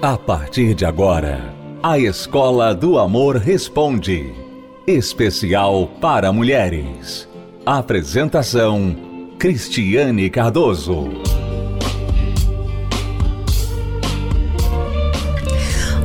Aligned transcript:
A 0.00 0.16
partir 0.16 0.74
de 0.74 0.84
agora, 0.84 1.52
a 1.82 1.98
Escola 1.98 2.72
do 2.72 3.00
Amor 3.00 3.36
Responde. 3.36 4.32
Especial 4.86 5.88
para 6.00 6.32
mulheres. 6.32 7.28
Apresentação: 7.66 8.96
Cristiane 9.40 10.30
Cardoso. 10.30 11.08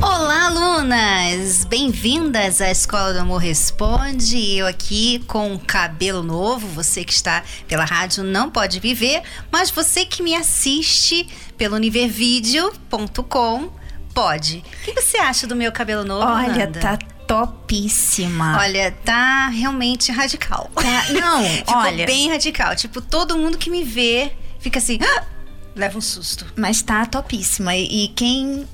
Olá, 0.02 0.46
alunas! 0.46 1.64
Bem-vindas 1.64 2.60
à 2.60 2.72
Escola 2.72 3.12
do 3.12 3.20
Amor 3.20 3.38
Responde. 3.38 4.56
Eu 4.56 4.66
aqui 4.66 5.20
com 5.28 5.56
cabelo 5.56 6.24
novo. 6.24 6.66
Você 6.66 7.04
que 7.04 7.12
está 7.12 7.44
pela 7.68 7.84
rádio 7.84 8.24
não 8.24 8.50
pode 8.50 8.80
me 8.80 8.92
ver, 8.92 9.22
mas 9.52 9.70
você 9.70 10.04
que 10.04 10.20
me 10.20 10.34
assiste 10.34 11.28
pelo 11.56 11.76
univervideo.com 11.76 13.83
pode. 14.14 14.64
O 14.80 14.84
que 14.84 14.92
você 15.00 15.16
acha 15.18 15.46
do 15.46 15.56
meu 15.56 15.72
cabelo 15.72 16.04
novo? 16.04 16.26
Olha, 16.26 16.66
Nanda? 16.66 16.80
tá 16.80 16.96
topíssima. 17.26 18.58
Olha, 18.60 18.92
tá 19.04 19.48
realmente 19.48 20.12
radical. 20.12 20.70
Tá- 20.74 21.12
não, 21.12 21.42
Ficou 21.48 21.76
olha. 21.76 22.06
bem 22.06 22.28
radical. 22.30 22.76
Tipo, 22.76 23.00
todo 23.00 23.36
mundo 23.36 23.58
que 23.58 23.70
me 23.70 23.82
vê 23.82 24.32
fica 24.60 24.78
assim, 24.78 24.98
"Ah!" 25.02 25.24
leva 25.74 25.98
um 25.98 26.00
susto. 26.00 26.46
Mas 26.56 26.80
tá 26.82 27.04
topíssima. 27.06 27.74
E, 27.74 28.04
e 28.04 28.08
quem 28.08 28.66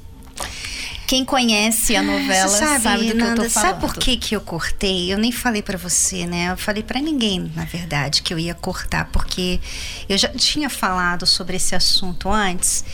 quem 1.10 1.24
conhece 1.24 1.96
a 1.96 2.04
novela 2.04 2.48
Você 2.48 2.78
sabe, 2.78 3.06
do 3.06 3.10
que 3.10 3.14
Nanda, 3.14 3.42
eu 3.42 3.44
tô 3.46 3.50
falando. 3.50 3.70
Sabe 3.70 3.80
por 3.80 3.94
que 3.96 4.16
que 4.16 4.36
eu 4.36 4.40
cortei? 4.40 5.12
Eu 5.12 5.18
nem 5.18 5.32
falei 5.32 5.60
pra 5.60 5.76
você, 5.76 6.24
né? 6.24 6.52
Eu 6.52 6.56
falei 6.56 6.84
pra 6.84 7.00
ninguém, 7.00 7.50
na 7.56 7.64
verdade, 7.64 8.22
que 8.22 8.32
eu 8.32 8.38
ia 8.38 8.54
cortar, 8.54 9.06
porque 9.10 9.58
eu 10.08 10.16
já 10.16 10.28
tinha 10.28 10.70
falado 10.70 11.26
sobre 11.26 11.56
esse 11.56 11.74
assunto 11.74 12.30
antes. 12.30 12.84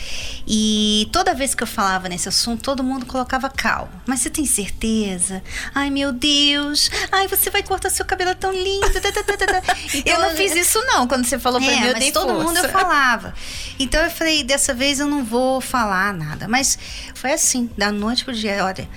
E 0.47 1.07
toda 1.11 1.35
vez 1.35 1.53
que 1.53 1.61
eu 1.61 1.67
falava 1.67 2.09
nesse 2.09 2.27
assunto, 2.27 2.63
todo 2.63 2.83
mundo 2.83 3.05
colocava 3.05 3.51
cal. 3.51 3.87
Mas 4.07 4.21
você 4.21 4.31
tem 4.31 4.47
certeza? 4.47 5.43
Ai, 5.75 5.91
meu 5.91 6.11
Deus! 6.11 6.89
Ai, 7.11 7.27
você 7.27 7.51
vai 7.51 7.61
cortar 7.61 7.91
seu 7.91 8.03
cabelo 8.03 8.31
é 8.31 8.33
tão 8.33 8.51
lindo! 8.51 8.99
tá, 8.99 9.11
tá, 9.11 9.11
tá, 9.11 9.45
tá. 9.45 9.61
Eu 9.93 9.99
Então, 9.99 10.21
não 10.23 10.35
fiz 10.35 10.55
isso 10.55 10.83
não, 10.87 11.07
quando 11.07 11.23
você 11.23 11.37
falou 11.37 11.61
pra 11.61 11.71
é, 11.71 11.79
mim, 11.81 11.85
eu 11.85 11.93
mas 11.93 12.11
todo 12.11 12.29
força. 12.29 12.43
mundo 12.43 12.57
eu 12.57 12.69
falava. 12.69 13.35
Então 13.77 14.01
eu 14.03 14.09
falei, 14.09 14.43
dessa 14.43 14.73
vez 14.73 14.99
eu 14.99 15.05
não 15.05 15.23
vou 15.23 15.61
falar 15.61 16.11
nada. 16.15 16.47
Mas 16.47 16.79
foi 17.13 17.31
assim, 17.31 17.69
da 17.77 17.91
noite 17.91 18.06
pro 18.15 18.33
dia, 18.33 18.63
olha. 18.63 18.87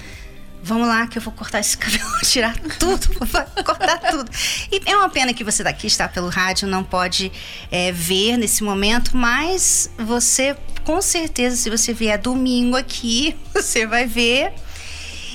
Vamos 0.63 0.87
lá 0.87 1.07
que 1.07 1.17
eu 1.17 1.23
vou 1.23 1.33
cortar 1.33 1.61
esse 1.61 1.77
cabelo, 1.79 2.21
tirar 2.23 2.55
tudo, 2.79 3.09
vou 3.19 3.65
cortar 3.65 3.99
tudo. 4.11 4.31
E 4.71 4.83
é 4.85 4.97
uma 4.97 5.09
pena 5.09 5.33
que 5.33 5.43
você 5.43 5.63
daqui 5.63 5.87
está 5.87 6.07
pelo 6.07 6.29
rádio, 6.29 6.69
não 6.69 6.85
pode 6.85 7.33
é, 7.71 7.91
ver 7.93 8.37
nesse 8.37 8.63
momento, 8.63 9.17
mas 9.17 9.91
você, 9.99 10.55
com 10.85 11.01
certeza, 11.01 11.57
se 11.57 11.71
você 11.71 11.95
vier 11.95 12.19
domingo 12.19 12.77
aqui, 12.77 13.37
você 13.55 13.87
vai 13.87 14.07
ver. 14.07 14.53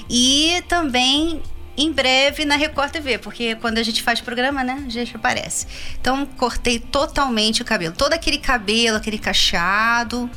E 0.08 0.64
também 0.68 1.42
em 1.78 1.92
breve 1.92 2.46
na 2.46 2.56
Record 2.56 2.92
TV, 2.92 3.18
porque 3.18 3.56
quando 3.56 3.80
a 3.80 3.84
gente 3.84 4.02
faz 4.02 4.22
programa, 4.22 4.64
né, 4.64 4.84
a 4.86 4.90
gente 4.90 5.16
aparece. 5.16 5.68
Então 6.00 6.26
cortei 6.26 6.80
totalmente 6.80 7.62
o 7.62 7.66
cabelo. 7.66 7.94
Todo 7.96 8.14
aquele 8.14 8.38
cabelo, 8.38 8.98
aquele 8.98 9.18
cacheado, 9.18 10.30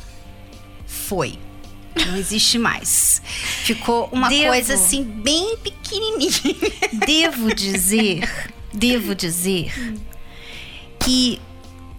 foi. 0.86 1.38
Não 2.06 2.16
existe 2.16 2.58
mais. 2.58 3.20
Ficou 3.64 4.08
uma 4.12 4.28
Devo. 4.28 4.48
coisa 4.48 4.74
assim, 4.74 5.02
bem 5.02 5.56
pequenininha. 5.58 6.30
Devo 7.06 7.54
dizer, 7.54 8.28
devo 8.72 9.14
dizer 9.14 9.72
que 10.98 11.40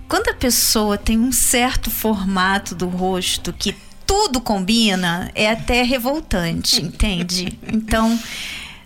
quando 0.08 0.30
a 0.30 0.34
pessoa 0.34 0.98
tem 0.98 1.20
um 1.20 1.32
certo 1.32 1.92
formato 1.92 2.74
do 2.74 2.88
rosto 2.88 3.54
que 3.54 3.76
tudo 4.06 4.42
combina, 4.42 5.32
é 5.36 5.52
até 5.52 5.84
revoltante, 5.84 6.82
entende? 6.82 7.60
Então, 7.72 8.20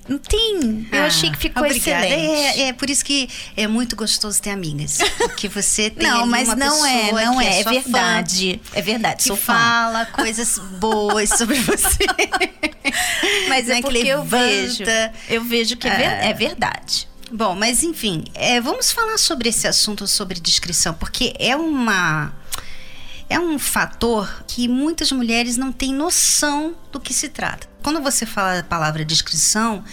não 0.08 0.18
tem. 0.18 0.88
Eu 0.92 1.04
Ah, 1.04 1.06
achei 1.06 1.30
que 1.32 1.38
ficou 1.38 1.64
obrigada. 1.64 2.06
excelente. 2.08 2.60
É, 2.62 2.68
é 2.70 2.74
por 2.74 2.90
isso 2.90 3.04
que 3.06 3.30
é 3.56 3.68
muito 3.68 3.96
gostoso 3.96 4.42
ter 4.42 4.50
amigas. 4.52 5.00
Porque 5.18 5.48
você 5.48 5.90
tem 5.92 6.08
não, 6.08 6.26
mas 6.28 6.48
uma 6.48 6.56
não 6.56 6.86
é, 6.86 7.12
não 7.12 7.38
que 7.40 7.46
é, 7.46 7.60
é 7.60 7.64
sua 7.64 7.74
fã, 7.74 7.82
verdade. 7.82 8.62
É 8.74 8.82
verdade, 8.82 9.24
que 9.24 9.30
fã. 9.30 9.54
fala 9.54 10.06
coisas 10.08 10.60
boas 10.80 11.30
sobre 11.30 11.56
você. 11.62 12.06
Mas 13.50 13.70
é 13.70 13.76
que 13.78 13.82
porque 13.84 13.98
eu 14.00 14.20
levanta. 14.24 14.38
vejo. 14.38 14.84
Eu 15.30 15.44
vejo 15.44 15.78
que 15.78 15.88
é, 15.88 16.30
é 16.30 16.34
verdade. 16.34 17.08
Bom, 17.32 17.56
mas 17.56 17.82
enfim, 17.82 18.26
é, 18.36 18.62
vamos 18.62 18.92
falar 18.92 19.18
sobre 19.18 19.50
esse 19.50 19.68
assunto 19.68 20.06
sobre 20.08 20.40
descrição, 20.40 20.94
porque 20.94 21.34
é 21.40 21.56
uma 21.56 22.32
é 23.34 23.40
um 23.40 23.58
fator 23.58 24.44
que 24.48 24.68
muitas 24.68 25.12
mulheres 25.12 25.58
não 25.58 25.72
têm 25.72 25.94
noção 25.94 26.76
do 26.92 27.00
que 27.00 27.14
se 27.14 27.30
trata. 27.30 27.68
Quando 27.82 28.02
você 28.02 28.26
fala 28.26 28.60
a 28.60 28.64
palavra 28.64 29.04
descrição, 29.04 29.84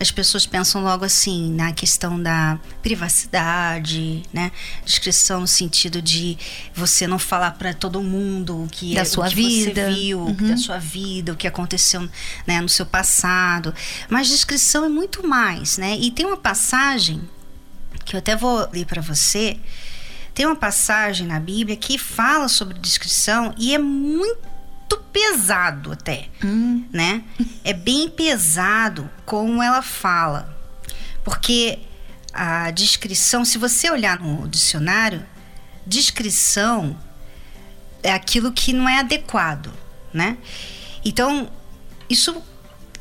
as 0.00 0.10
pessoas 0.10 0.46
pensam 0.46 0.82
logo 0.82 1.04
assim 1.04 1.50
na 1.52 1.72
questão 1.72 2.22
da 2.22 2.58
privacidade, 2.82 4.22
né? 4.32 4.52
Descrição 4.84 5.40
no 5.40 5.46
sentido 5.48 6.00
de 6.00 6.38
você 6.74 7.06
não 7.06 7.18
falar 7.18 7.52
para 7.52 7.74
todo 7.74 8.02
mundo 8.02 8.64
o 8.64 8.68
que 8.68 8.94
Da 8.94 9.00
é, 9.00 9.04
sua 9.04 9.26
o 9.26 9.28
que 9.28 9.34
vida. 9.34 9.86
você 9.88 9.94
viu, 9.94 10.20
Uhum. 10.20 10.34
da 10.34 10.56
sua 10.56 10.78
vida, 10.78 11.32
o 11.32 11.36
que 11.36 11.46
aconteceu 11.46 12.08
né, 12.46 12.60
no 12.60 12.68
seu 12.68 12.86
passado. 12.86 13.74
Mas 14.08 14.28
descrição 14.28 14.84
é 14.84 14.88
muito 14.88 15.26
mais, 15.26 15.78
né? 15.78 15.96
E 15.98 16.10
tem 16.10 16.26
uma 16.26 16.36
passagem 16.36 17.20
que 18.04 18.14
eu 18.14 18.18
até 18.18 18.36
vou 18.36 18.68
ler 18.72 18.86
para 18.86 19.02
você. 19.02 19.56
Tem 20.38 20.46
uma 20.46 20.54
passagem 20.54 21.26
na 21.26 21.40
Bíblia 21.40 21.76
que 21.76 21.98
fala 21.98 22.46
sobre 22.46 22.78
descrição 22.78 23.52
e 23.58 23.74
é 23.74 23.78
muito 23.78 24.96
pesado 25.12 25.90
até, 25.90 26.28
né? 26.92 27.24
É 27.64 27.72
bem 27.72 28.08
pesado 28.08 29.10
como 29.26 29.60
ela 29.60 29.82
fala. 29.82 30.56
Porque 31.24 31.80
a 32.32 32.70
descrição, 32.70 33.44
se 33.44 33.58
você 33.58 33.90
olhar 33.90 34.20
no 34.20 34.46
dicionário, 34.46 35.26
descrição 35.84 36.96
é 38.00 38.12
aquilo 38.12 38.52
que 38.52 38.72
não 38.72 38.88
é 38.88 39.00
adequado, 39.00 39.72
né? 40.14 40.38
Então, 41.04 41.50
isso 42.08 42.40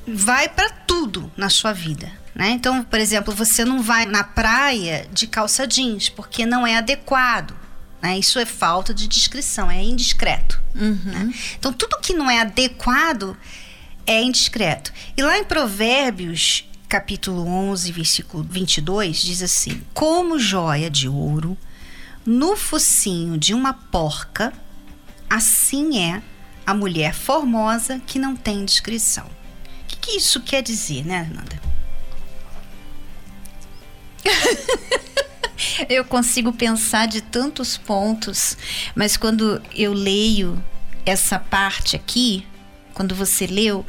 vai 0.07 0.47
para 0.49 0.69
tudo 0.69 1.31
na 1.35 1.49
sua 1.49 1.73
vida, 1.73 2.11
né? 2.33 2.49
Então, 2.51 2.83
por 2.83 2.99
exemplo, 2.99 3.33
você 3.33 3.65
não 3.65 3.81
vai 3.81 4.05
na 4.05 4.23
praia 4.23 5.07
de 5.11 5.27
calça 5.27 5.67
jeans 5.67 6.09
porque 6.09 6.45
não 6.45 6.65
é 6.65 6.77
adequado, 6.77 7.53
né? 8.01 8.17
Isso 8.17 8.39
é 8.39 8.45
falta 8.45 8.93
de 8.93 9.07
descrição, 9.07 9.69
é 9.69 9.83
indiscreto. 9.83 10.59
né? 10.73 11.33
Então, 11.57 11.73
tudo 11.73 11.99
que 11.99 12.13
não 12.13 12.29
é 12.29 12.39
adequado 12.41 13.35
é 14.05 14.21
indiscreto. 14.21 14.93
E 15.17 15.21
lá 15.21 15.37
em 15.37 15.43
Provérbios, 15.43 16.63
capítulo 16.87 17.45
11, 17.45 17.91
versículo 17.91 18.43
22, 18.43 19.21
diz 19.21 19.41
assim: 19.41 19.81
Como 19.93 20.39
joia 20.39 20.89
de 20.89 21.09
ouro 21.09 21.57
no 22.25 22.55
focinho 22.55 23.37
de 23.37 23.53
uma 23.53 23.73
porca, 23.73 24.53
assim 25.29 25.99
é 25.99 26.21
a 26.65 26.73
mulher 26.73 27.13
formosa 27.13 27.99
que 28.05 28.19
não 28.19 28.35
tem 28.35 28.63
descrição. 28.63 29.29
Que 30.07 30.15
isso 30.15 30.39
quer 30.39 30.63
dizer, 30.63 31.05
né, 31.05 31.29
Nanda? 31.33 31.61
Eu 35.89 36.05
consigo 36.05 36.53
pensar 36.53 37.09
de 37.09 37.19
tantos 37.19 37.75
pontos, 37.77 38.57
mas 38.95 39.17
quando 39.17 39.61
eu 39.75 39.91
leio 39.91 40.63
essa 41.05 41.37
parte 41.37 41.95
aqui, 41.95 42.47
quando 42.93 43.13
você 43.13 43.45
leu, 43.45 43.85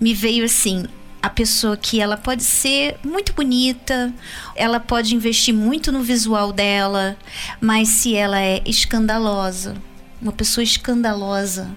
me 0.00 0.12
veio 0.12 0.44
assim, 0.44 0.86
a 1.22 1.30
pessoa 1.30 1.76
que 1.76 2.00
ela 2.00 2.16
pode 2.16 2.42
ser 2.42 2.98
muito 3.04 3.32
bonita, 3.32 4.12
ela 4.56 4.80
pode 4.80 5.14
investir 5.14 5.54
muito 5.54 5.92
no 5.92 6.02
visual 6.02 6.52
dela, 6.52 7.16
mas 7.60 7.88
se 7.88 8.16
ela 8.16 8.40
é 8.40 8.60
escandalosa, 8.66 9.76
uma 10.20 10.32
pessoa 10.32 10.64
escandalosa. 10.64 11.70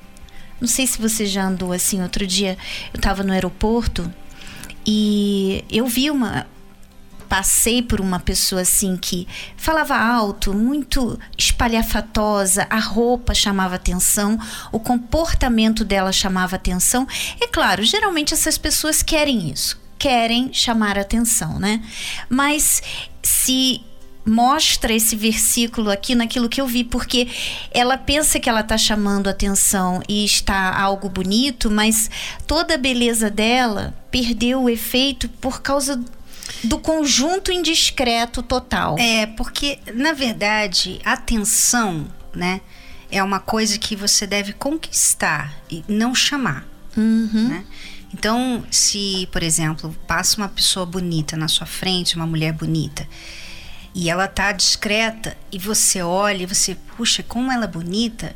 Não 0.63 0.67
sei 0.69 0.87
se 0.87 0.97
você 0.97 1.25
já 1.25 1.43
andou 1.43 1.73
assim, 1.73 2.01
outro 2.01 2.25
dia 2.25 2.57
eu 2.93 2.97
estava 2.97 3.21
no 3.21 3.33
aeroporto 3.33 4.09
e 4.87 5.61
eu 5.69 5.85
vi 5.85 6.09
uma 6.09 6.47
passei 7.27 7.81
por 7.81 7.99
uma 7.99 8.17
pessoa 8.17 8.61
assim 8.61 8.95
que 8.95 9.27
falava 9.57 9.97
alto, 9.97 10.53
muito 10.53 11.19
espalhafatosa, 11.37 12.65
a 12.69 12.79
roupa 12.79 13.33
chamava 13.33 13.75
atenção, 13.75 14.39
o 14.71 14.79
comportamento 14.79 15.83
dela 15.83 16.13
chamava 16.13 16.55
atenção. 16.55 17.05
É 17.41 17.47
claro, 17.49 17.83
geralmente 17.83 18.33
essas 18.33 18.57
pessoas 18.57 19.03
querem 19.03 19.51
isso, 19.51 19.77
querem 19.99 20.53
chamar 20.53 20.97
atenção, 20.97 21.59
né? 21.59 21.83
Mas 22.29 22.81
se 23.21 23.81
mostra 24.25 24.93
esse 24.93 25.15
versículo 25.15 25.89
aqui 25.91 26.15
naquilo 26.15 26.49
que 26.49 26.61
eu 26.61 26.67
vi, 26.67 26.83
porque 26.83 27.27
ela 27.71 27.97
pensa 27.97 28.39
que 28.39 28.49
ela 28.49 28.61
está 28.61 28.77
chamando 28.77 29.27
atenção 29.27 30.01
e 30.07 30.23
está 30.23 30.79
algo 30.79 31.09
bonito, 31.09 31.69
mas 31.69 32.09
toda 32.47 32.75
a 32.75 32.77
beleza 32.77 33.29
dela 33.29 33.93
perdeu 34.09 34.63
o 34.63 34.69
efeito 34.69 35.27
por 35.27 35.61
causa 35.61 36.01
do 36.63 36.79
conjunto 36.79 37.51
indiscreto 37.51 38.41
total. 38.41 38.97
É, 38.97 39.25
porque, 39.25 39.79
na 39.93 40.13
verdade, 40.13 41.01
atenção, 41.03 42.07
né, 42.33 42.61
é 43.11 43.21
uma 43.21 43.39
coisa 43.39 43.77
que 43.77 43.95
você 43.95 44.25
deve 44.25 44.53
conquistar 44.53 45.53
e 45.69 45.83
não 45.87 46.15
chamar. 46.15 46.65
Uhum. 46.95 47.49
Né? 47.49 47.65
Então, 48.13 48.63
se, 48.69 49.27
por 49.31 49.43
exemplo, 49.43 49.95
passa 50.07 50.37
uma 50.37 50.47
pessoa 50.47 50.85
bonita 50.85 51.35
na 51.35 51.47
sua 51.47 51.65
frente, 51.65 52.15
uma 52.15 52.27
mulher 52.27 52.53
bonita, 52.53 53.07
e 53.95 54.09
ela 54.09 54.27
tá 54.27 54.51
discreta, 54.51 55.37
e 55.51 55.59
você 55.59 56.01
olha 56.01 56.43
e 56.43 56.45
você, 56.47 56.75
puxa, 56.97 57.21
como 57.23 57.51
ela 57.51 57.65
é 57.65 57.67
bonita, 57.67 58.35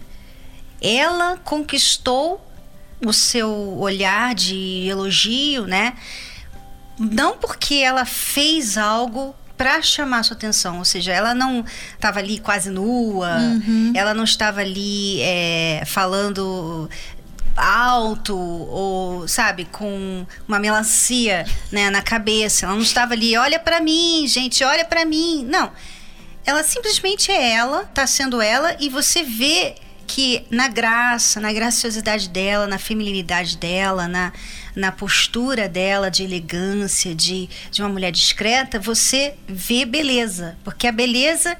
ela 0.81 1.37
conquistou 1.37 2.43
o 3.05 3.11
seu 3.11 3.49
olhar 3.79 4.35
de 4.35 4.85
elogio, 4.87 5.65
né? 5.65 5.93
Não 6.99 7.37
porque 7.37 7.75
ela 7.75 8.05
fez 8.05 8.77
algo 8.77 9.35
para 9.55 9.81
chamar 9.81 10.23
sua 10.23 10.37
atenção, 10.37 10.77
ou 10.77 10.85
seja, 10.85 11.11
ela 11.11 11.33
não 11.33 11.65
estava 11.95 12.19
ali 12.19 12.37
quase 12.39 12.69
nua, 12.69 13.37
Uhum. 13.37 13.91
ela 13.95 14.13
não 14.13 14.23
estava 14.23 14.61
ali 14.61 15.19
é, 15.21 15.81
falando 15.85 16.87
alto 17.57 18.37
ou 18.37 19.27
sabe 19.27 19.65
com 19.65 20.25
uma 20.47 20.59
melancia 20.59 21.45
né, 21.71 21.89
na 21.89 22.01
cabeça. 22.01 22.65
Ela 22.65 22.75
não 22.75 22.81
estava 22.81 23.13
ali 23.13 23.35
olha 23.35 23.59
para 23.59 23.81
mim 23.81 24.25
gente 24.27 24.63
olha 24.63 24.85
para 24.85 25.03
mim. 25.03 25.43
Não. 25.49 25.71
Ela 26.45 26.63
simplesmente 26.63 27.31
é 27.31 27.51
ela 27.51 27.83
tá 27.85 28.05
sendo 28.05 28.41
ela 28.41 28.75
e 28.79 28.87
você 28.87 29.23
vê 29.23 29.75
que 30.05 30.45
na 30.49 30.67
graça 30.69 31.41
na 31.41 31.51
graciosidade 31.51 32.29
dela 32.29 32.67
na 32.67 32.77
feminilidade 32.77 33.57
dela 33.57 34.07
na, 34.07 34.31
na 34.75 34.91
postura 34.91 35.67
dela 35.67 36.09
de 36.09 36.23
elegância 36.23 37.13
de, 37.13 37.49
de 37.71 37.81
uma 37.81 37.89
mulher 37.89 38.11
discreta 38.11 38.79
você 38.79 39.33
vê 39.47 39.83
beleza. 39.83 40.57
Porque 40.63 40.87
a 40.87 40.91
beleza 40.91 41.57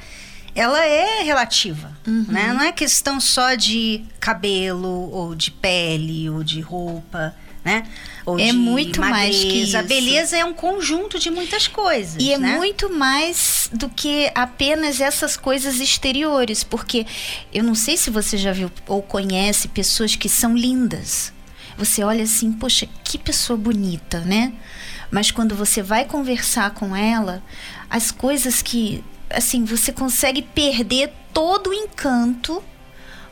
ela 0.60 0.84
é 0.86 1.22
relativa, 1.24 1.92
né? 2.06 2.52
Não 2.54 2.62
é 2.62 2.72
questão 2.72 3.20
só 3.20 3.54
de 3.56 4.04
cabelo 4.20 4.88
ou 5.12 5.36
de 5.36 5.52
pele 5.52 6.30
ou 6.30 6.44
de 6.44 6.60
roupa, 6.62 7.36
né? 7.64 7.84
Ou 8.26 8.40
É 8.40 8.48
de 8.48 8.54
muito 8.54 9.00
mais 9.00 9.36
que 9.36 9.46
magreza. 9.46 9.78
A 9.78 9.82
isso. 9.82 9.88
beleza 9.90 10.38
é 10.38 10.44
um 10.44 10.54
conjunto 10.54 11.20
de 11.20 11.30
muitas 11.30 11.68
coisas, 11.68 12.16
E 12.22 12.34
é 12.34 12.38
né? 12.38 12.58
muito 12.58 12.90
mais 12.90 13.70
do 13.74 13.88
que 13.90 14.32
apenas 14.36 15.00
essas 15.00 15.38
coisas 15.38 15.80
exteriores, 15.80 16.64
porque 16.64 17.06
eu 17.54 17.64
não 17.64 17.76
sei 17.76 17.96
se 17.96 18.10
você 18.10 18.38
já 18.38 18.52
viu 18.52 18.72
ou 18.88 19.02
conhece 19.02 19.68
pessoas 19.68 20.16
que 20.16 20.28
são 20.28 20.56
lindas. 20.58 21.32
Você 21.78 22.04
olha 22.04 22.24
assim, 22.24 22.52
poxa, 22.52 22.88
que 23.04 23.18
pessoa 23.18 23.56
bonita, 23.56 24.22
né? 24.22 24.54
Mas 25.12 25.30
quando 25.32 25.56
você 25.56 25.82
vai 25.82 26.04
conversar 26.06 26.72
com 26.72 26.96
ela, 26.96 27.42
as 27.90 28.12
coisas 28.12 28.62
que, 28.62 29.04
assim, 29.30 29.66
você 29.66 29.92
consegue 29.92 30.42
perder 30.42 31.12
todo 31.34 31.70
o 31.70 31.74
encanto 31.74 32.64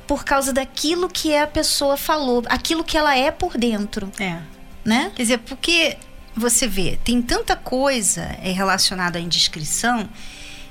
por 0.07 0.24
causa 0.24 0.53
daquilo 0.53 1.09
que 1.09 1.36
a 1.36 1.47
pessoa 1.47 1.97
falou, 1.97 2.44
aquilo 2.47 2.83
que 2.83 2.97
ela 2.97 3.18
é 3.18 3.31
por 3.31 3.57
dentro, 3.57 4.12
É. 4.19 4.39
né? 4.83 5.12
Quer 5.15 5.21
dizer, 5.24 5.38
porque 5.39 5.97
você 6.36 6.68
vê, 6.68 7.00
tem 7.03 7.21
tanta 7.21 7.56
coisa 7.56 8.21
é, 8.44 8.51
relacionada 8.51 9.18
à 9.18 9.21
indiscrição 9.21 10.07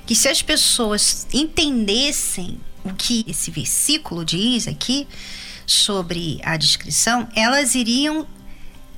que 0.05 0.15
se 0.15 0.29
as 0.29 0.41
pessoas 0.41 1.27
entendessem 1.33 2.59
o 2.83 2.93
que 2.93 3.25
esse 3.27 3.49
versículo 3.49 4.23
diz 4.23 4.67
aqui 4.67 5.07
sobre 5.65 6.39
a 6.43 6.55
discrição, 6.55 7.27
elas 7.35 7.73
iriam 7.73 8.27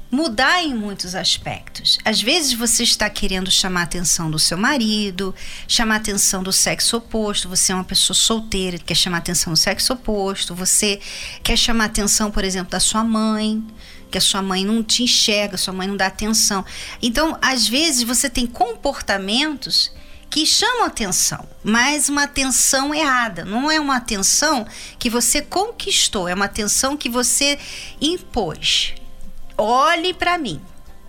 mudar 0.09 0.63
em 0.63 0.73
muitos 0.73 1.15
aspectos. 1.15 1.97
Às 2.03 2.21
vezes 2.21 2.53
você 2.53 2.83
está 2.83 3.09
querendo 3.09 3.51
chamar 3.51 3.81
a 3.81 3.83
atenção 3.83 4.31
do 4.31 4.39
seu 4.39 4.57
marido, 4.57 5.35
chamar 5.67 5.95
a 5.95 5.97
atenção 5.97 6.41
do 6.41 6.53
sexo 6.53 6.97
oposto, 6.97 7.49
você 7.49 7.71
é 7.71 7.75
uma 7.75 7.83
pessoa 7.83 8.15
solteira, 8.15 8.77
quer 8.77 8.95
chamar 8.95 9.17
a 9.17 9.19
atenção 9.19 9.53
do 9.53 9.57
sexo 9.57 9.93
oposto, 9.93 10.55
você 10.55 10.99
quer 11.43 11.57
chamar 11.57 11.85
a 11.85 11.87
atenção, 11.87 12.31
por 12.31 12.43
exemplo, 12.43 12.71
da 12.71 12.79
sua 12.79 13.03
mãe, 13.03 13.63
que 14.09 14.17
a 14.17 14.21
sua 14.21 14.41
mãe 14.41 14.63
não 14.63 14.81
te 14.81 15.03
enxerga, 15.03 15.57
sua 15.57 15.73
mãe 15.73 15.87
não 15.87 15.97
dá 15.97 16.07
atenção. 16.07 16.63
Então, 17.01 17.37
às 17.41 17.67
vezes 17.67 18.03
você 18.03 18.29
tem 18.29 18.47
comportamentos 18.47 19.91
que 20.29 20.45
chamam 20.45 20.85
atenção, 20.85 21.47
mas 21.63 22.09
uma 22.09 22.23
atenção 22.23 22.93
errada. 22.93 23.45
Não 23.45 23.71
é 23.71 23.79
uma 23.79 23.95
atenção 23.95 24.65
que 24.99 25.09
você 25.09 25.41
conquistou, 25.41 26.27
é 26.27 26.33
uma 26.33 26.45
atenção 26.45 26.97
que 26.97 27.09
você 27.09 27.57
impôs. 28.01 28.93
Olhe 29.57 30.13
para 30.13 30.37
mim. 30.37 30.61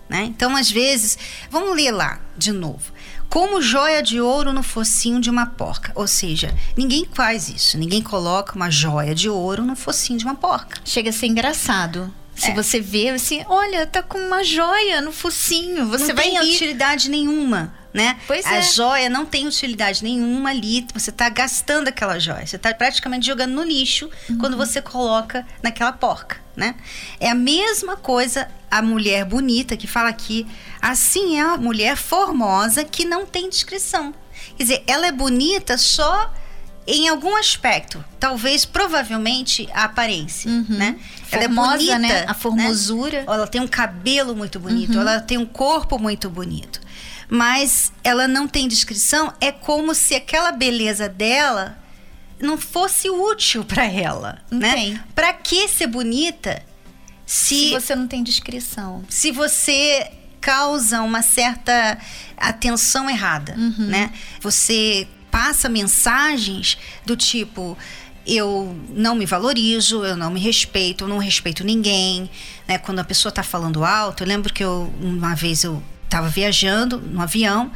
Né? 0.07 0.23
Então, 0.23 0.55
às 0.55 0.69
vezes, 0.71 1.17
vamos 1.51 1.75
ler 1.75 1.91
lá 1.91 2.19
de 2.37 2.51
novo. 2.51 2.91
Como 3.29 3.61
joia 3.61 4.01
de 4.01 4.19
ouro 4.19 4.51
no 4.51 4.63
focinho 4.63 5.21
de 5.21 5.29
uma 5.29 5.45
porca. 5.45 5.91
Ou 5.93 6.07
seja, 6.07 6.51
ninguém 6.75 7.07
faz 7.13 7.47
isso. 7.47 7.77
Ninguém 7.77 8.01
coloca 8.01 8.55
uma 8.55 8.71
joia 8.71 9.13
de 9.13 9.29
ouro 9.29 9.63
no 9.63 9.75
focinho 9.75 10.17
de 10.17 10.25
uma 10.25 10.33
porca. 10.33 10.81
Chega 10.83 11.11
a 11.11 11.13
ser 11.13 11.27
engraçado. 11.27 12.11
Se 12.35 12.49
É. 12.51 12.53
você 12.55 12.79
vê 12.79 13.09
assim, 13.09 13.43
olha, 13.47 13.85
tá 13.85 14.01
com 14.01 14.17
uma 14.17 14.43
joia 14.43 14.99
no 15.01 15.11
focinho. 15.11 15.85
Você 15.87 16.07
não 16.07 16.15
vai 16.15 16.25
tem 16.31 16.41
rir. 16.41 16.55
utilidade 16.55 17.07
nenhuma, 17.09 17.71
né? 17.93 18.17
Pois 18.25 18.45
a 18.47 18.55
é. 18.55 18.61
joia 18.63 19.09
não 19.09 19.25
tem 19.27 19.45
utilidade 19.45 20.03
nenhuma 20.03 20.49
ali. 20.49 20.87
Você 20.93 21.11
está 21.11 21.29
gastando 21.29 21.89
aquela 21.89 22.17
joia. 22.17 22.47
Você 22.47 22.55
está 22.55 22.73
praticamente 22.73 23.27
jogando 23.27 23.51
no 23.53 23.61
lixo 23.63 24.09
quando 24.39 24.53
Uhum. 24.53 24.57
você 24.65 24.81
coloca 24.81 25.45
naquela 25.61 25.91
porca, 25.91 26.37
né? 26.59 26.75
É 27.19 27.29
a 27.29 27.35
mesma 27.35 27.95
coisa 27.95 28.47
a 28.69 28.81
mulher 28.81 29.25
bonita 29.25 29.75
que 29.75 29.87
fala 29.87 30.09
aqui. 30.09 30.45
Assim 30.81 31.39
é 31.39 31.41
a 31.41 31.57
mulher 31.57 31.97
formosa 31.97 32.83
que 32.83 33.05
não 33.05 33.25
tem 33.25 33.49
descrição. 33.49 34.13
Quer 34.57 34.63
dizer, 34.63 34.83
ela 34.85 35.07
é 35.07 35.11
bonita 35.11 35.77
só 35.77 36.31
em 36.85 37.07
algum 37.07 37.35
aspecto, 37.35 38.03
talvez 38.19 38.65
provavelmente 38.65 39.69
a 39.73 39.83
aparência, 39.83 40.49
né? 40.67 40.99
Ela 41.31 41.43
é 41.43 41.47
Uhum. 41.47 41.53
Formosa, 41.53 41.77
bonita, 41.77 41.99
né? 41.99 42.25
A 42.27 42.33
formosura. 42.33 43.23
Ela 43.27 43.47
tem 43.47 43.61
um 43.61 43.67
cabelo 43.67 44.35
muito 44.35 44.59
bonito, 44.59 44.99
ela 44.99 45.19
tem 45.19 45.37
um 45.37 45.45
corpo 45.45 45.99
muito 45.99 46.29
bonito. 46.29 46.81
Mas 47.29 47.93
ela 48.03 48.27
não 48.27 48.47
tem 48.47 48.67
descrição, 48.67 49.31
é 49.39 49.51
como 49.51 49.93
se 49.93 50.15
aquela 50.15 50.51
beleza 50.51 51.07
dela 51.07 51.77
não 52.39 52.57
fosse 52.57 53.09
útil 53.09 53.63
para 53.63 53.85
ela, 53.85 54.39
né? 54.49 55.03
Para 55.13 55.33
que 55.33 55.67
ser 55.67 55.87
bonita 55.87 56.61
Se 57.25 57.55
se 57.55 57.69
você 57.71 57.95
não 57.95 58.07
tem 58.07 58.23
descrição. 58.23 59.03
se 59.09 59.31
você 59.31 60.11
causa 60.41 61.01
uma 61.01 61.21
certa 61.21 61.97
atenção 62.37 63.09
errada, 63.09 63.55
né? 63.77 64.11
Você 64.41 65.07
passa 65.29 65.69
mensagens 65.69 66.77
do 67.05 67.15
tipo 67.15 67.77
eu 68.25 68.77
não 68.89 69.15
me 69.15 69.25
valorizo, 69.25 70.05
eu 70.05 70.15
não 70.15 70.29
me 70.29 70.39
respeito, 70.39 71.03
eu 71.03 71.07
não 71.07 71.17
respeito 71.17 71.63
ninguém, 71.63 72.29
né? 72.67 72.77
Quando 72.77 72.99
a 72.99 73.03
pessoa 73.03 73.31
tá 73.31 73.41
falando 73.43 73.83
alto, 73.83 74.23
eu 74.23 74.27
lembro 74.27 74.53
que 74.53 74.63
eu 74.63 74.93
uma 75.01 75.35
vez 75.35 75.63
eu 75.63 75.81
tava 76.09 76.27
viajando 76.29 76.99
no 76.99 77.21
avião 77.21 77.71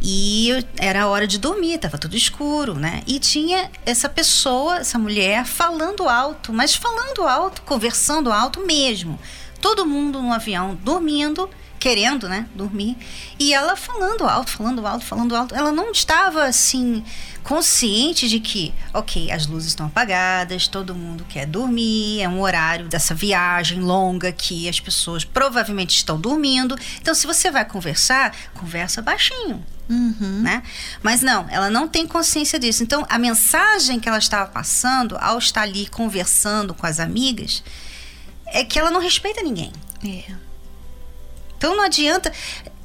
e 0.00 0.64
era 0.76 1.08
hora 1.08 1.26
de 1.26 1.38
dormir, 1.38 1.78
tava 1.78 1.98
tudo 1.98 2.16
escuro, 2.16 2.74
né? 2.74 3.02
E 3.06 3.18
tinha 3.18 3.70
essa 3.84 4.08
pessoa, 4.08 4.78
essa 4.78 4.98
mulher 4.98 5.44
falando 5.44 6.08
alto, 6.08 6.52
mas 6.52 6.74
falando 6.74 7.26
alto, 7.26 7.62
conversando 7.62 8.30
alto 8.30 8.64
mesmo. 8.64 9.18
Todo 9.60 9.84
mundo 9.84 10.22
no 10.22 10.32
avião 10.32 10.78
dormindo, 10.82 11.50
querendo, 11.80 12.28
né, 12.28 12.46
dormir, 12.54 12.96
e 13.38 13.52
ela 13.52 13.76
falando 13.76 14.24
alto, 14.24 14.50
falando 14.50 14.86
alto, 14.86 15.04
falando 15.04 15.34
alto. 15.34 15.54
Ela 15.54 15.72
não 15.72 15.90
estava 15.90 16.44
assim 16.44 17.04
consciente 17.48 18.28
de 18.28 18.40
que, 18.40 18.74
ok, 18.92 19.30
as 19.32 19.46
luzes 19.46 19.70
estão 19.70 19.86
apagadas, 19.86 20.68
todo 20.68 20.94
mundo 20.94 21.24
quer 21.26 21.46
dormir, 21.46 22.20
é 22.20 22.28
um 22.28 22.42
horário 22.42 22.86
dessa 22.88 23.14
viagem 23.14 23.80
longa 23.80 24.30
que 24.30 24.68
as 24.68 24.78
pessoas 24.78 25.24
provavelmente 25.24 25.96
estão 25.96 26.20
dormindo. 26.20 26.76
Então, 27.00 27.14
se 27.14 27.26
você 27.26 27.50
vai 27.50 27.64
conversar, 27.64 28.36
conversa 28.54 29.00
baixinho, 29.00 29.64
Uhum. 29.88 30.42
né? 30.42 30.62
Mas 31.02 31.22
não, 31.22 31.46
ela 31.48 31.70
não 31.70 31.88
tem 31.88 32.06
consciência 32.06 32.58
disso. 32.58 32.82
Então, 32.82 33.06
a 33.08 33.18
mensagem 33.18 33.98
que 33.98 34.06
ela 34.06 34.18
estava 34.18 34.50
passando 34.50 35.16
ao 35.18 35.38
estar 35.38 35.62
ali 35.62 35.86
conversando 35.86 36.74
com 36.74 36.86
as 36.86 37.00
amigas 37.00 37.64
é 38.48 38.62
que 38.62 38.78
ela 38.78 38.90
não 38.90 39.00
respeita 39.00 39.42
ninguém. 39.42 39.72
É. 40.04 40.24
Então 41.56 41.74
não 41.74 41.82
adianta. 41.84 42.30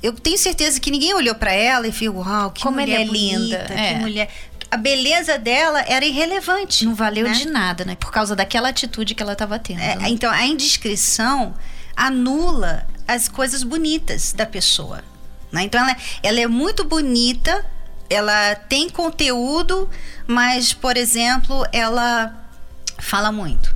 Eu 0.01 0.13
tenho 0.13 0.37
certeza 0.37 0.79
que 0.79 0.89
ninguém 0.91 1.13
olhou 1.13 1.35
para 1.35 1.53
ela 1.53 1.87
e 1.87 1.91
viu, 1.91 2.15
uau, 2.17 2.51
que 2.51 2.63
Como 2.63 2.77
mulher 2.79 3.01
é 3.01 3.05
linda, 3.05 3.57
é. 3.69 3.93
que 3.93 3.99
mulher. 3.99 4.29
A 4.73 4.77
beleza 4.77 5.37
dela 5.37 5.85
era 5.87 6.03
irrelevante. 6.03 6.83
Não 6.83 6.95
valeu 6.95 7.25
né? 7.25 7.33
de 7.33 7.47
nada, 7.47 7.85
né? 7.85 7.95
Por 7.95 8.11
causa 8.11 8.35
daquela 8.35 8.69
atitude 8.69 9.13
que 9.13 9.21
ela 9.21 9.33
estava 9.33 9.59
tendo. 9.59 9.79
É, 9.79 9.95
né? 9.95 10.09
então 10.09 10.31
a 10.31 10.43
indiscrição 10.47 11.53
anula 11.95 12.87
as 13.07 13.27
coisas 13.27 13.61
bonitas 13.61 14.33
da 14.33 14.47
pessoa. 14.47 15.03
né? 15.51 15.61
Então 15.61 15.79
ela, 15.79 15.95
ela 16.23 16.39
é 16.39 16.47
muito 16.47 16.83
bonita, 16.85 17.63
ela 18.09 18.55
tem 18.55 18.89
conteúdo, 18.89 19.87
mas, 20.25 20.73
por 20.73 20.97
exemplo, 20.97 21.63
ela 21.71 22.33
fala 22.97 23.31
muito. 23.31 23.75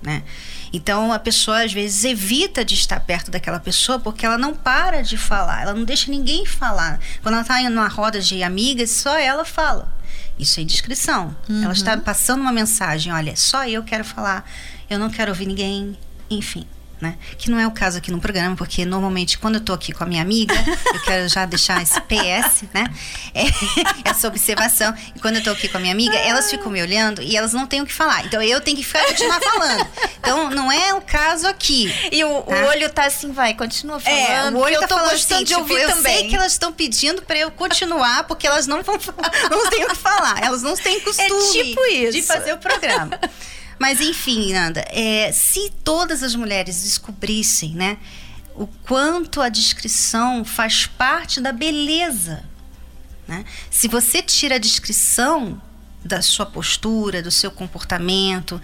Né? 0.00 0.22
Então 0.72 1.12
a 1.12 1.18
pessoa 1.18 1.64
às 1.64 1.72
vezes 1.72 2.04
evita 2.04 2.64
de 2.64 2.74
estar 2.74 3.00
perto 3.00 3.30
daquela 3.30 3.58
pessoa 3.58 3.98
porque 3.98 4.24
ela 4.24 4.38
não 4.38 4.54
para 4.54 5.02
de 5.02 5.16
falar, 5.16 5.62
ela 5.62 5.74
não 5.74 5.84
deixa 5.84 6.10
ninguém 6.10 6.46
falar. 6.46 7.00
Quando 7.22 7.34
ela 7.34 7.42
está 7.42 7.60
em 7.60 7.68
uma 7.68 7.88
roda 7.88 8.20
de 8.20 8.42
amigas, 8.42 8.90
só 8.90 9.18
ela 9.18 9.44
fala. 9.44 9.92
Isso 10.38 10.58
é 10.58 10.62
indiscrição. 10.62 11.36
Ela 11.62 11.72
está 11.72 11.96
passando 11.98 12.40
uma 12.40 12.52
mensagem: 12.52 13.12
olha, 13.12 13.36
só 13.36 13.66
eu 13.66 13.82
quero 13.82 14.04
falar, 14.04 14.48
eu 14.88 14.98
não 14.98 15.10
quero 15.10 15.30
ouvir 15.30 15.46
ninguém, 15.46 15.98
enfim. 16.30 16.66
Né? 17.00 17.16
Que 17.38 17.50
não 17.50 17.58
é 17.58 17.66
o 17.66 17.70
caso 17.70 17.98
aqui 17.98 18.10
no 18.10 18.20
programa, 18.20 18.54
porque 18.56 18.84
normalmente 18.84 19.38
quando 19.38 19.56
eu 19.56 19.60
tô 19.60 19.72
aqui 19.72 19.92
com 19.92 20.04
a 20.04 20.06
minha 20.06 20.22
amiga, 20.22 20.54
eu 20.94 21.00
quero 21.02 21.28
já 21.28 21.46
deixar 21.46 21.82
esse 21.82 22.00
PS, 22.02 22.64
né? 22.74 22.84
É, 23.34 23.44
essa 24.08 24.28
observação. 24.28 24.94
E 25.14 25.20
quando 25.20 25.36
eu 25.36 25.42
tô 25.42 25.50
aqui 25.50 25.68
com 25.68 25.78
a 25.78 25.80
minha 25.80 25.92
amiga, 25.92 26.16
elas 26.16 26.50
ficam 26.50 26.70
me 26.70 26.82
olhando 26.82 27.22
e 27.22 27.36
elas 27.36 27.52
não 27.52 27.66
têm 27.66 27.80
o 27.80 27.86
que 27.86 27.92
falar. 27.92 28.24
Então 28.26 28.42
eu 28.42 28.60
tenho 28.60 28.76
que 28.76 28.84
ficar 28.84 29.04
continuar 29.06 29.40
falando. 29.40 29.86
Então 30.18 30.50
não 30.50 30.70
é 30.70 30.94
o 30.94 31.00
caso 31.00 31.46
aqui. 31.46 31.92
E 32.12 32.22
o, 32.24 32.42
tá? 32.42 32.54
o 32.54 32.66
olho 32.66 32.90
tá 32.90 33.06
assim, 33.06 33.32
vai, 33.32 33.54
continua 33.54 33.98
falando. 33.98 34.56
É, 34.56 34.58
o 34.58 34.62
olho 34.62 34.76
tá 34.76 34.84
eu 34.84 34.88
tô 34.88 34.94
falando 34.96 35.10
gostando 35.12 35.34
assim, 35.36 35.44
de 35.44 35.54
tipo, 35.54 35.60
ouvir 35.60 35.82
eu 35.82 35.88
também. 35.88 36.18
sei 36.18 36.28
que 36.28 36.36
elas 36.36 36.52
estão 36.52 36.72
pedindo 36.72 37.22
para 37.22 37.38
eu 37.38 37.50
continuar, 37.50 38.24
porque 38.24 38.46
elas 38.46 38.66
não 38.66 38.82
vão 38.82 38.98
não 39.50 39.70
têm 39.70 39.84
o 39.84 39.88
que 39.88 39.96
falar. 39.96 40.42
Elas 40.42 40.62
não 40.62 40.76
têm 40.76 41.00
costume 41.00 41.52
tipo 41.52 41.84
isso. 41.86 42.12
de 42.12 42.22
fazer 42.22 42.52
o 42.52 42.58
programa. 42.58 43.18
Mas 43.80 43.98
enfim, 43.98 44.52
Nanda, 44.52 44.84
é, 44.90 45.32
se 45.32 45.72
todas 45.82 46.22
as 46.22 46.34
mulheres 46.34 46.82
descobrissem, 46.82 47.70
né, 47.70 47.96
o 48.54 48.66
quanto 48.66 49.40
a 49.40 49.48
descrição 49.48 50.44
faz 50.44 50.84
parte 50.84 51.40
da 51.40 51.50
beleza, 51.50 52.44
né? 53.26 53.42
Se 53.70 53.88
você 53.88 54.20
tira 54.20 54.56
a 54.56 54.58
descrição 54.58 55.60
da 56.04 56.20
sua 56.20 56.44
postura, 56.44 57.22
do 57.22 57.30
seu 57.30 57.50
comportamento, 57.50 58.60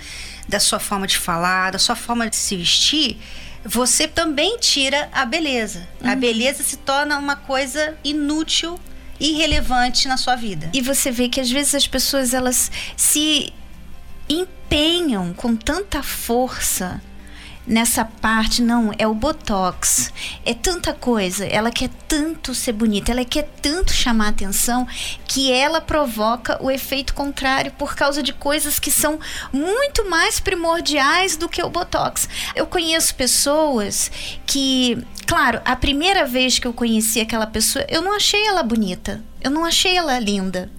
da 0.47 0.61
sua 0.61 0.79
forma 0.79 1.07
de 1.07 1.17
falar, 1.17 1.73
da 1.73 1.79
sua 1.79 1.97
forma 1.97 2.29
de 2.29 2.37
se 2.37 2.55
vestir, 2.57 3.19
você 3.65 4.07
também 4.07 4.59
tira 4.59 5.09
a 5.13 5.25
beleza. 5.25 5.89
Uhum. 6.03 6.11
A 6.11 6.15
beleza 6.15 6.63
se 6.63 6.77
torna 6.77 7.19
uma 7.19 7.37
coisa 7.37 7.97
inútil, 8.05 8.79
irrelevante 9.19 10.09
na 10.09 10.19
sua 10.19 10.37
vida. 10.37 10.69
E 10.75 10.83
você 10.83 11.11
vê 11.11 11.29
que 11.29 11.41
às 11.41 11.51
vezes 11.51 11.75
as 11.75 11.87
pessoas 11.87 12.35
elas 12.35 12.71
se 12.97 13.53
empenham 14.67 15.33
com 15.33 15.55
tanta 15.55 16.03
força 16.03 17.01
nessa 17.65 18.05
parte, 18.05 18.63
não, 18.63 18.93
é 18.99 19.07
o 19.07 19.15
botox. 19.15 20.13
É 20.45 20.55
tanta 20.55 20.93
coisa, 20.93 21.45
ela 21.45 21.71
quer 21.71 21.91
tanto 22.07 22.55
ser 22.55 22.73
bonita, 22.73 23.11
ela 23.11 23.25
quer 23.25 23.49
tanto 23.63 23.93
chamar 23.93 24.29
atenção 24.29 24.87
que 25.27 25.53
ela 25.53 25.81
provoca 25.81 26.63
o 26.63 26.71
efeito 26.71 27.15
contrário 27.15 27.73
por 27.73 27.95
causa 27.95 28.23
de 28.23 28.33
coisas 28.33 28.79
que 28.79 28.91
são 28.91 29.19
muito 29.53 30.09
mais 30.09 30.39
primordiais 30.41 31.37
do 31.37 31.49
que 31.49 31.63
o 31.63 31.71
botox. 31.71 32.29
Eu 32.55 32.67
conheço 32.67 33.15
pessoas 33.15 34.11
que, 34.47 34.99
claro, 35.27 35.61
a 35.65 35.75
primeira 35.75 36.25
vez 36.25 36.59
que 36.59 36.67
eu 36.67 36.73
conheci 36.73 37.21
aquela 37.21 37.47
pessoa, 37.47 37.85
eu 37.89 38.03
não 38.03 38.15
achei 38.15 38.47
ela 38.47 38.63
bonita, 38.63 39.23
eu 39.41 39.51
não 39.51 39.65
achei 39.65 39.97
ela 39.97 40.19
linda. 40.19 40.71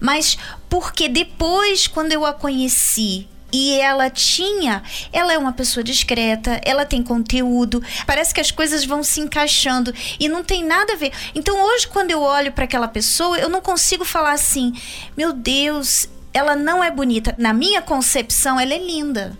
Mas 0.00 0.36
porque 0.68 1.08
depois, 1.08 1.86
quando 1.86 2.12
eu 2.12 2.24
a 2.24 2.32
conheci, 2.32 3.28
e 3.52 3.78
ela 3.78 4.08
tinha, 4.08 4.82
ela 5.12 5.32
é 5.32 5.38
uma 5.38 5.52
pessoa 5.52 5.84
discreta, 5.84 6.58
ela 6.64 6.86
tem 6.86 7.02
conteúdo, 7.02 7.82
parece 8.06 8.32
que 8.32 8.40
as 8.40 8.50
coisas 8.50 8.84
vão 8.84 9.02
se 9.02 9.20
encaixando 9.20 9.92
e 10.18 10.28
não 10.28 10.42
tem 10.42 10.64
nada 10.64 10.94
a 10.94 10.96
ver. 10.96 11.12
Então 11.34 11.62
hoje 11.62 11.86
quando 11.86 12.10
eu 12.10 12.22
olho 12.22 12.52
para 12.52 12.64
aquela 12.64 12.88
pessoa, 12.88 13.38
eu 13.38 13.50
não 13.50 13.60
consigo 13.60 14.04
falar 14.04 14.32
assim: 14.32 14.72
"Meu 15.16 15.32
Deus, 15.32 16.08
ela 16.32 16.56
não 16.56 16.82
é 16.82 16.90
bonita". 16.90 17.34
Na 17.36 17.52
minha 17.52 17.82
concepção, 17.82 18.58
ela 18.58 18.72
é 18.72 18.78
linda. 18.78 19.38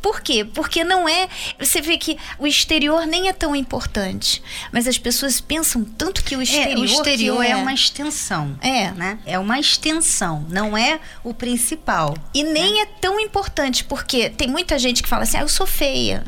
Por 0.00 0.20
quê? 0.20 0.44
Porque 0.44 0.84
não 0.84 1.08
é. 1.08 1.28
Você 1.58 1.80
vê 1.80 1.96
que 1.96 2.16
o 2.38 2.46
exterior 2.46 3.06
nem 3.06 3.28
é 3.28 3.32
tão 3.32 3.54
importante. 3.54 4.42
Mas 4.72 4.86
as 4.86 4.98
pessoas 4.98 5.40
pensam 5.40 5.84
tanto 5.84 6.22
que 6.22 6.36
o 6.36 6.42
exterior. 6.42 6.76
É, 6.76 6.80
o 6.80 6.84
exterior 6.84 7.42
é. 7.42 7.50
é. 7.50 7.56
uma 7.56 7.72
extensão. 7.72 8.58
É. 8.60 8.90
Né? 8.92 9.18
É 9.26 9.38
uma 9.38 9.58
extensão, 9.58 10.46
não 10.48 10.76
é 10.76 11.00
o 11.24 11.34
principal. 11.34 12.14
E 12.32 12.42
nem 12.42 12.74
né? 12.74 12.80
é 12.80 12.86
tão 13.00 13.18
importante, 13.18 13.84
porque 13.84 14.30
tem 14.30 14.48
muita 14.48 14.78
gente 14.78 15.02
que 15.02 15.08
fala 15.08 15.22
assim: 15.24 15.38
ah, 15.38 15.42
eu 15.42 15.48
sou 15.48 15.66
feia. 15.66 16.24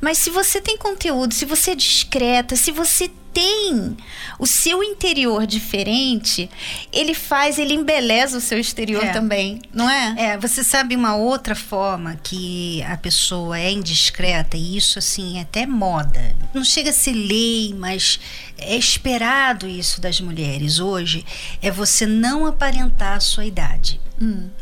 Mas 0.00 0.18
se 0.18 0.30
você 0.30 0.60
tem 0.60 0.76
conteúdo, 0.76 1.34
se 1.34 1.44
você 1.44 1.72
é 1.72 1.74
discreta, 1.74 2.56
se 2.56 2.72
você 2.72 3.10
tem 3.38 3.96
o 4.36 4.46
seu 4.48 4.82
interior 4.82 5.46
diferente, 5.46 6.50
ele 6.92 7.14
faz, 7.14 7.56
ele 7.56 7.72
embeleza 7.72 8.36
o 8.36 8.40
seu 8.40 8.58
exterior 8.58 9.04
É. 9.04 9.12
também, 9.12 9.62
não 9.72 9.88
é? 9.88 10.14
É, 10.18 10.36
você 10.36 10.64
sabe 10.64 10.96
uma 10.96 11.14
outra 11.14 11.54
forma 11.54 12.18
que 12.20 12.82
a 12.82 12.96
pessoa 12.96 13.56
é 13.56 13.70
indiscreta, 13.70 14.56
e 14.56 14.76
isso 14.76 14.98
assim 14.98 15.38
é 15.38 15.42
até 15.42 15.66
moda. 15.66 16.34
Não 16.52 16.64
chega 16.64 16.90
a 16.90 16.92
ser 16.92 17.12
lei, 17.12 17.72
mas 17.78 18.18
é 18.58 18.74
esperado 18.76 19.68
isso 19.68 20.00
das 20.00 20.20
mulheres 20.20 20.80
hoje, 20.80 21.24
é 21.62 21.70
você 21.70 22.06
não 22.06 22.44
aparentar 22.44 23.16
a 23.18 23.20
sua 23.20 23.44
idade, 23.44 24.00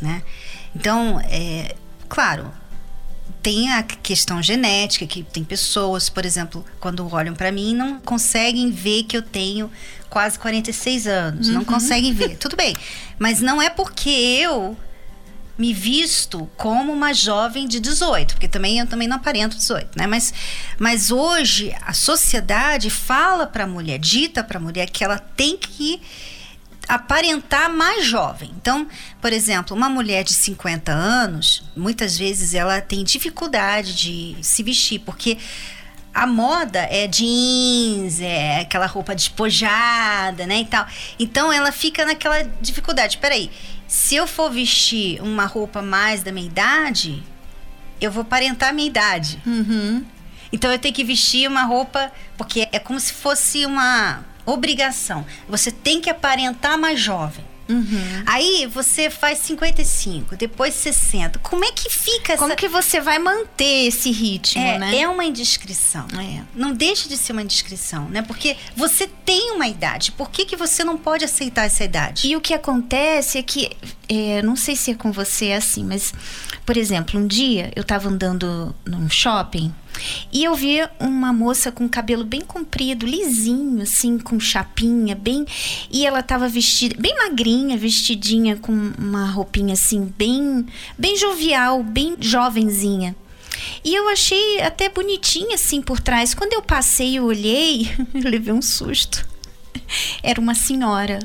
né? 0.03 0.23
Então, 0.75 1.19
é, 1.31 1.75
claro, 2.11 2.53
tem 3.47 3.73
a 3.73 3.81
questão 3.85 4.43
genética, 4.43 5.07
que 5.07 5.23
tem 5.23 5.45
pessoas, 5.45 6.09
por 6.09 6.27
exemplo, 6.27 6.65
quando 6.81 7.09
olham 7.15 7.33
para 7.33 7.53
mim, 7.53 7.77
não 7.77 8.01
conseguem 8.01 8.73
ver 8.73 9.05
que 9.05 9.17
eu 9.17 9.23
tenho 9.23 9.71
quase 10.11 10.37
46 10.37 11.07
anos. 11.07 11.49
Não 11.51 11.65
conseguem 11.65 12.13
ver. 12.13 12.37
Tudo 12.39 12.57
bem. 12.57 12.75
Mas 13.21 13.41
não 13.41 13.63
é 13.63 13.71
porque 13.71 14.11
eu 14.11 14.77
me 15.57 15.73
visto 15.73 16.51
como 16.57 16.93
uma 16.93 17.15
jovem 17.15 17.69
de 17.69 17.79
18, 17.79 18.35
porque 18.35 18.49
também 18.49 18.81
eu 18.81 18.87
também 18.89 19.07
não 19.07 19.17
aparento 19.17 19.57
18, 19.57 19.97
né? 19.97 20.09
Mas, 20.09 20.35
mas 20.77 21.13
hoje 21.13 21.73
a 21.83 21.93
sociedade 21.93 22.91
fala 22.91 23.47
para 23.47 23.63
a 23.63 23.69
mulher, 23.69 24.01
dita 24.01 24.43
para 24.43 24.59
a 24.59 24.61
mulher 24.61 24.91
que 24.91 25.05
ela 25.05 25.21
tem 25.21 25.57
que 25.57 26.01
aparentar 26.89 27.71
mais 27.71 28.05
jovem. 28.05 28.53
Então, 28.57 28.87
por 29.21 29.33
exemplo, 29.33 29.77
uma 29.77 29.89
mulher 29.89 30.25
de 30.25 30.33
50 30.33 30.93
anos, 30.93 31.65
muitas 31.77 32.17
vezes 32.17 32.55
ela 32.55 32.81
tem 32.81 33.03
dificuldade 33.03 33.95
de 33.95 34.37
se 34.43 34.63
vestir, 34.63 35.01
porque 35.01 35.39
a 36.15 36.27
moda 36.27 36.79
é 36.91 37.07
jeans, 37.07 38.21
é 38.21 38.61
aquela 38.61 38.87
roupa 38.87 39.15
despojada, 39.15 40.47
né, 40.47 40.61
e 40.61 40.65
tal. 40.65 40.87
Então 41.19 41.53
ela 41.53 41.71
fica 41.71 42.07
naquela 42.07 42.43
dificuldade. 42.61 43.19
Peraí, 43.19 43.51
se 43.87 44.17
eu 44.17 44.27
for 44.27 44.51
vestir 44.51 45.21
uma 45.21 45.45
roupa 45.45 45.83
mais 45.83 46.23
da 46.23 46.33
minha 46.33 46.47
idade, 46.47 47.23
eu 48.01 48.11
vou 48.11 48.23
aparentar 48.23 48.71
a 48.71 48.73
minha 48.73 48.89
idade. 48.89 49.39
Uhum. 49.45 50.05
Então 50.53 50.73
eu 50.73 50.79
tenho 50.79 50.95
que 50.95 51.05
vestir 51.05 51.49
uma 51.49 51.65
roupa, 51.65 52.11
porque 52.37 52.69
é 52.73 52.79
como 52.79 52.99
se 52.99 53.13
fosse 53.13 53.67
uma 53.67 54.25
obrigação. 54.47 55.27
Você 55.49 55.71
tem 55.71 56.01
que 56.01 56.09
aparentar 56.09 56.79
mais 56.79 56.99
jovem. 57.01 57.45
Uhum. 57.69 58.23
Aí 58.27 58.67
você 58.67 59.11
faz 59.11 59.39
55, 59.39 60.37
depois 60.37 60.75
60. 60.75 61.39
Como 61.41 61.65
é 61.65 61.73
que 61.73 61.91
fica 61.91 62.33
essa 62.33 62.43
Como 62.43 62.55
que 62.57 62.69
você 62.69 63.01
vai 63.01 63.19
manter 63.19 63.89
esse 63.89 64.11
ritmo, 64.11 64.63
é, 64.63 64.79
né? 64.79 64.97
é 64.97 65.09
uma 65.09 65.25
indiscrição. 65.25 66.07
É. 66.19 66.43
Não 66.55 66.73
deixa 66.73 67.09
de 67.09 67.17
ser 67.17 67.33
uma 67.33 67.43
indiscrição, 67.43 68.09
né? 68.09 68.23
Porque 68.23 68.57
você 68.77 69.09
tem 69.25 69.53
uma 69.53 69.67
idade. 69.67 70.13
Por 70.13 70.31
que, 70.31 70.45
que 70.45 70.57
você 70.57 70.85
não 70.85 70.97
pode 70.97 71.25
aceitar 71.25 71.65
essa 71.65 71.85
idade? 71.85 72.29
E 72.29 72.37
o 72.37 72.41
que 72.41 72.55
acontece 72.55 73.39
é 73.39 73.43
que, 73.43 73.71
é, 74.09 74.43
não 74.43 74.55
sei 74.55 74.77
se 74.77 74.93
é 74.93 74.95
com 74.95 75.11
você 75.11 75.53
assim, 75.53 75.85
mas, 75.85 76.15
por 76.65 76.77
exemplo, 76.77 77.19
um 77.19 77.27
dia 77.27 77.73
eu 77.75 77.83
tava 77.83 78.09
andando 78.09 78.75
num 78.85 79.11
shopping 79.11 79.75
e 80.33 80.45
eu 80.45 80.55
vi 80.55 80.79
uma 80.99 81.33
moça 81.33 81.73
com 81.73 81.89
cabelo 81.89 82.25
bem 82.25 82.41
comprido, 82.41 83.07
lisinho, 83.07 83.83
assim, 83.83 84.19
com 84.19 84.39
chapinha, 84.39 85.15
bem. 85.15 85.47
E 85.91 86.07
ela 86.07 86.23
tava 86.23 86.49
vestida, 86.49 86.97
bem 86.99 87.17
magrinha, 87.17 87.77
vestidinha 87.77 88.57
com 88.57 88.73
uma 88.99 89.31
roupinha 89.31 89.75
assim, 89.75 90.13
bem, 90.17 90.67
bem 90.99 91.17
jovial, 91.17 91.83
bem 91.83 92.17
jovenzinha. 92.19 93.17
E 93.85 93.95
eu 93.95 94.09
achei 94.09 94.61
até 94.61 94.89
bonitinha 94.89 95.55
assim 95.55 95.81
por 95.81 96.01
trás. 96.01 96.35
Quando 96.35 96.53
eu 96.53 96.63
passei 96.63 97.15
e 97.15 97.21
olhei, 97.21 97.89
eu 98.15 98.31
levei 98.31 98.53
um 98.53 98.63
susto. 98.63 99.27
Era 100.23 100.41
uma 100.41 100.55
senhora. 100.55 101.19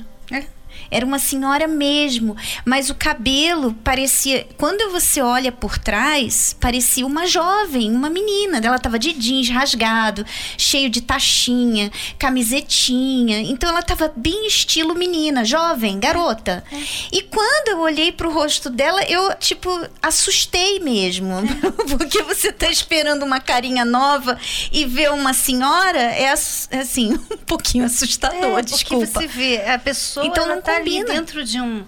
Era 0.89 1.05
uma 1.05 1.19
senhora 1.19 1.67
mesmo, 1.67 2.35
mas 2.65 2.89
o 2.89 2.95
cabelo 2.95 3.73
parecia, 3.83 4.47
quando 4.57 4.91
você 4.91 5.21
olha 5.21 5.51
por 5.51 5.77
trás, 5.77 6.55
parecia 6.59 7.05
uma 7.05 7.25
jovem, 7.27 7.91
uma 7.91 8.09
menina. 8.09 8.57
Ela 8.63 8.79
tava 8.79 8.97
de 8.99 9.13
jeans 9.13 9.49
rasgado, 9.49 10.25
cheio 10.57 10.89
de 10.89 11.01
tachinha, 11.01 11.91
camisetinha. 12.17 13.39
Então 13.41 13.69
ela 13.69 13.81
tava 13.81 14.11
bem 14.15 14.47
estilo 14.47 14.95
menina, 14.95 15.45
jovem, 15.45 15.99
garota. 15.99 16.63
E 17.11 17.21
quando 17.23 17.69
eu 17.69 17.79
olhei 17.79 18.11
pro 18.11 18.31
rosto 18.31 18.69
dela, 18.69 19.01
eu 19.03 19.33
tipo 19.35 19.69
assustei 20.01 20.79
mesmo, 20.79 21.33
porque 21.97 22.21
você 22.23 22.51
tá 22.51 22.69
esperando 22.69 23.23
uma 23.23 23.39
carinha 23.39 23.85
nova 23.85 24.37
e 24.71 24.85
ver 24.85 25.11
uma 25.11 25.33
senhora 25.33 25.99
é 25.99 26.29
ass- 26.29 26.69
assim, 26.71 27.13
um 27.31 27.37
pouquinho 27.45 27.85
assustador, 27.85 28.59
É, 28.59 28.61
desculpa. 28.61 29.05
Porque 29.07 29.19
você 29.21 29.27
vê, 29.27 29.61
a 29.69 29.79
pessoa 29.79 30.25
Então 30.25 30.47
não 30.47 30.61
tá 30.61 30.70
ali 30.75 30.99
combina. 30.99 31.13
dentro 31.13 31.43
de 31.43 31.59
um 31.59 31.83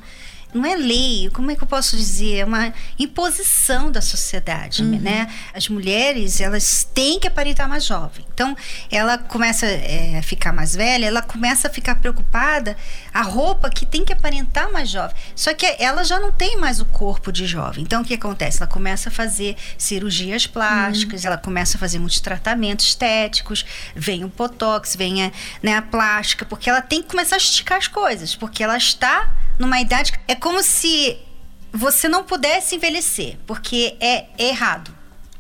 não 0.54 0.66
é 0.66 0.76
lei, 0.76 1.30
como 1.34 1.52
é 1.52 1.56
que 1.56 1.64
eu 1.64 1.68
posso 1.68 1.96
dizer? 1.98 2.38
É 2.38 2.46
uma 2.46 2.74
imposição 3.00 3.92
da 3.92 4.02
sociedade, 4.02 4.84
uhum. 4.84 5.00
né? 5.00 5.28
As 5.54 5.68
mulheres, 5.68 6.40
elas 6.40 6.88
têm 6.94 7.20
que 7.20 7.28
aparentar 7.28 7.68
mais 7.68 7.86
jovem. 7.86 8.26
Então, 8.34 8.56
ela 8.92 9.18
começa 9.18 9.66
é, 9.66 10.18
a 10.18 10.24
ficar 10.24 10.54
mais 10.54 10.76
velha, 10.76 11.06
ela 11.06 11.22
começa 11.22 11.68
a 11.68 11.72
ficar 11.72 11.96
preocupada 11.96 12.76
a 13.14 13.22
roupa 13.22 13.70
que 13.70 13.86
tem 13.86 14.04
que 14.04 14.14
aparentar 14.14 14.72
mais 14.72 14.90
jovem. 14.90 15.16
Só 15.36 15.54
que 15.54 15.66
ela 15.80 16.04
já 16.04 16.20
não 16.20 16.32
tem 16.32 16.58
mais 16.58 16.80
o 16.80 16.86
corpo 16.86 17.32
de 17.32 17.46
jovem. 17.46 17.84
Então, 17.84 18.02
o 18.02 18.06
que 18.06 18.14
acontece? 18.14 18.62
Ela 18.62 18.68
começa 18.68 19.10
a 19.10 19.12
fazer 19.12 19.56
cirurgias 19.78 20.48
plásticas, 20.48 21.22
uhum. 21.22 21.28
ela 21.28 21.38
começa 21.38 21.78
a 21.78 21.80
fazer 21.80 22.00
muitos 22.00 22.20
tratamentos 22.20 22.88
estéticos, 22.88 23.66
vem 23.96 24.24
o 24.24 24.28
botox, 24.28 24.96
vem 24.96 25.26
a, 25.26 25.32
né, 25.62 25.78
a 25.78 25.82
plástica, 25.82 26.46
porque 26.46 26.70
ela 26.70 26.82
tem 26.82 27.02
que 27.02 27.10
começar 27.10 27.36
a 27.36 27.38
esticar 27.38 27.78
as 27.78 27.88
coisas, 27.88 28.36
porque 28.36 28.64
ela 28.64 28.78
está 28.78 29.32
numa 29.58 29.80
idade. 29.80 30.14
É 30.28 30.36
como 30.36 30.62
se 30.64 31.18
você 31.72 32.08
não 32.08 32.24
pudesse 32.24 32.76
envelhecer, 32.76 33.38
porque 33.48 33.96
é 34.00 34.26
errado. 34.38 34.94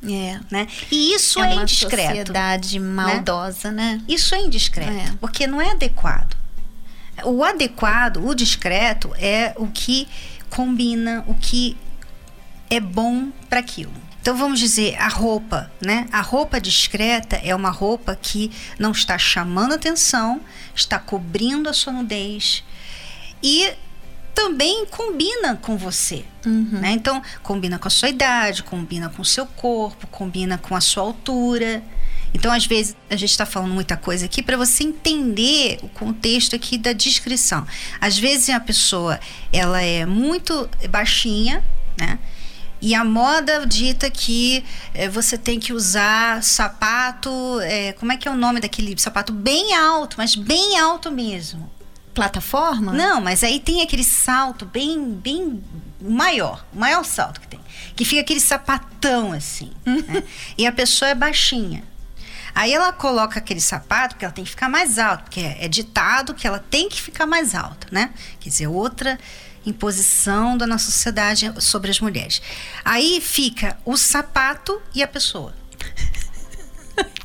É. 0.04 0.40
Né? 0.52 0.68
E 0.92 1.14
isso 1.14 1.40
é, 1.40 1.52
é 1.52 1.54
uma 1.54 1.62
indiscreto. 1.64 2.10
sociedade 2.10 2.80
né? 2.80 2.86
maldosa, 2.86 3.72
né? 3.72 3.96
né? 3.96 4.02
Isso 4.08 4.36
é 4.36 4.40
indiscreto, 4.40 4.92
é. 4.92 5.18
porque 5.20 5.48
não 5.48 5.62
é 5.62 5.72
adequado. 5.72 6.36
O 7.24 7.44
adequado, 7.44 8.26
o 8.26 8.34
discreto, 8.34 9.14
é 9.18 9.54
o 9.56 9.68
que 9.68 10.08
combina, 10.50 11.24
o 11.28 11.36
que 11.36 11.78
é 12.70 12.80
bom 12.80 13.30
para 13.50 13.60
aquilo. 13.60 13.94
Então 14.20 14.36
vamos 14.36 14.60
dizer 14.60 14.96
a 14.96 15.10
roupa, 15.10 15.70
né? 15.82 16.08
A 16.12 16.22
roupa 16.22 16.60
discreta 16.60 17.36
é 17.44 17.54
uma 17.54 17.70
roupa 17.70 18.16
que 18.16 18.52
não 18.80 18.92
está 18.92 19.18
chamando 19.18 19.74
atenção, 19.74 20.42
está 20.74 20.98
cobrindo 20.98 21.70
a 21.70 21.74
sua 21.74 21.92
nudez 21.92 22.64
e 23.44 23.74
também 24.34 24.86
combina 24.86 25.56
com 25.56 25.78
você. 25.78 26.26
Uhum. 26.46 26.80
Né? 26.82 26.92
Então, 26.92 27.22
combina 27.42 27.80
com 27.80 27.88
a 27.88 27.92
sua 27.92 28.10
idade, 28.10 28.64
combina 28.64 29.10
com 29.10 29.22
o 29.22 29.26
seu 29.26 29.46
corpo, 29.46 30.08
combina 30.08 30.58
com 30.58 30.76
a 30.76 30.82
sua 30.82 31.04
altura. 31.04 31.84
Então, 32.34 32.52
às 32.52 32.66
vezes, 32.66 32.96
a 33.10 33.16
gente 33.16 33.30
está 33.30 33.46
falando 33.46 33.74
muita 33.74 33.96
coisa 33.96 34.26
aqui 34.26 34.42
para 34.42 34.58
você 34.58 34.84
entender 34.84 35.80
o 35.84 35.90
contexto 35.90 36.56
aqui 36.56 36.78
da 36.78 36.92
descrição. 36.92 37.66
Às 38.02 38.18
vezes, 38.18 38.50
a 38.50 38.60
pessoa 38.60 39.20
ela 39.52 39.82
é 39.82 40.06
muito 40.06 40.70
baixinha, 40.90 41.64
né? 41.98 42.20
E 42.82 42.94
a 42.94 43.06
moda 43.06 43.66
dita 43.66 44.10
que 44.10 44.62
é, 44.94 45.08
você 45.08 45.38
tem 45.38 45.58
que 45.58 45.72
usar 45.72 46.44
sapato. 46.44 47.62
É, 47.62 47.94
como 47.94 48.12
é 48.12 48.18
que 48.18 48.28
é 48.28 48.32
o 48.32 48.36
nome 48.36 48.60
daquele 48.60 49.00
sapato? 49.00 49.32
Bem 49.32 49.74
alto, 49.74 50.16
mas 50.18 50.36
bem 50.36 50.78
alto 50.78 51.10
mesmo 51.10 51.72
plataforma? 52.14 52.94
Não, 52.94 53.20
mas 53.20 53.44
aí 53.44 53.60
tem 53.60 53.82
aquele 53.82 54.04
salto 54.04 54.66
bem, 54.66 55.12
bem 55.12 55.64
maior, 56.00 56.66
o 56.74 56.80
maior 56.80 57.04
salto 57.04 57.42
que 57.42 57.48
tem, 57.48 57.60
que 57.96 58.06
fica 58.06 58.22
aquele 58.22 58.40
sapatão 58.40 59.32
assim, 59.32 59.72
né? 59.86 60.24
E 60.58 60.66
a 60.66 60.72
pessoa 60.72 61.10
é 61.10 61.16
baixinha. 61.16 61.84
Aí 62.56 62.72
ela 62.72 62.94
coloca 62.94 63.40
aquele 63.40 63.60
sapato, 63.60 64.14
porque 64.14 64.26
ela 64.26 64.34
tem 64.34 64.44
que 64.44 64.52
ficar 64.52 64.70
mais 64.70 65.00
alto, 65.00 65.24
porque 65.24 65.40
é 65.40 65.68
ditado 65.68 66.36
que 66.36 66.46
ela 66.46 66.60
tem 66.60 66.88
que 66.88 67.02
ficar 67.02 67.26
mais 67.26 67.56
alta, 67.56 67.88
né? 67.92 68.12
Quer 68.40 68.50
dizer, 68.50 68.68
outra 68.68 69.20
imposição 69.66 70.58
da 70.58 70.68
nossa 70.68 70.92
sociedade 70.92 71.52
sobre 71.60 71.90
as 71.90 72.00
mulheres. 72.00 72.42
Aí 72.84 73.20
fica 73.22 73.78
o 73.86 73.98
sapato 73.98 74.80
e 74.94 75.02
a 75.02 75.08
pessoa. 75.08 75.54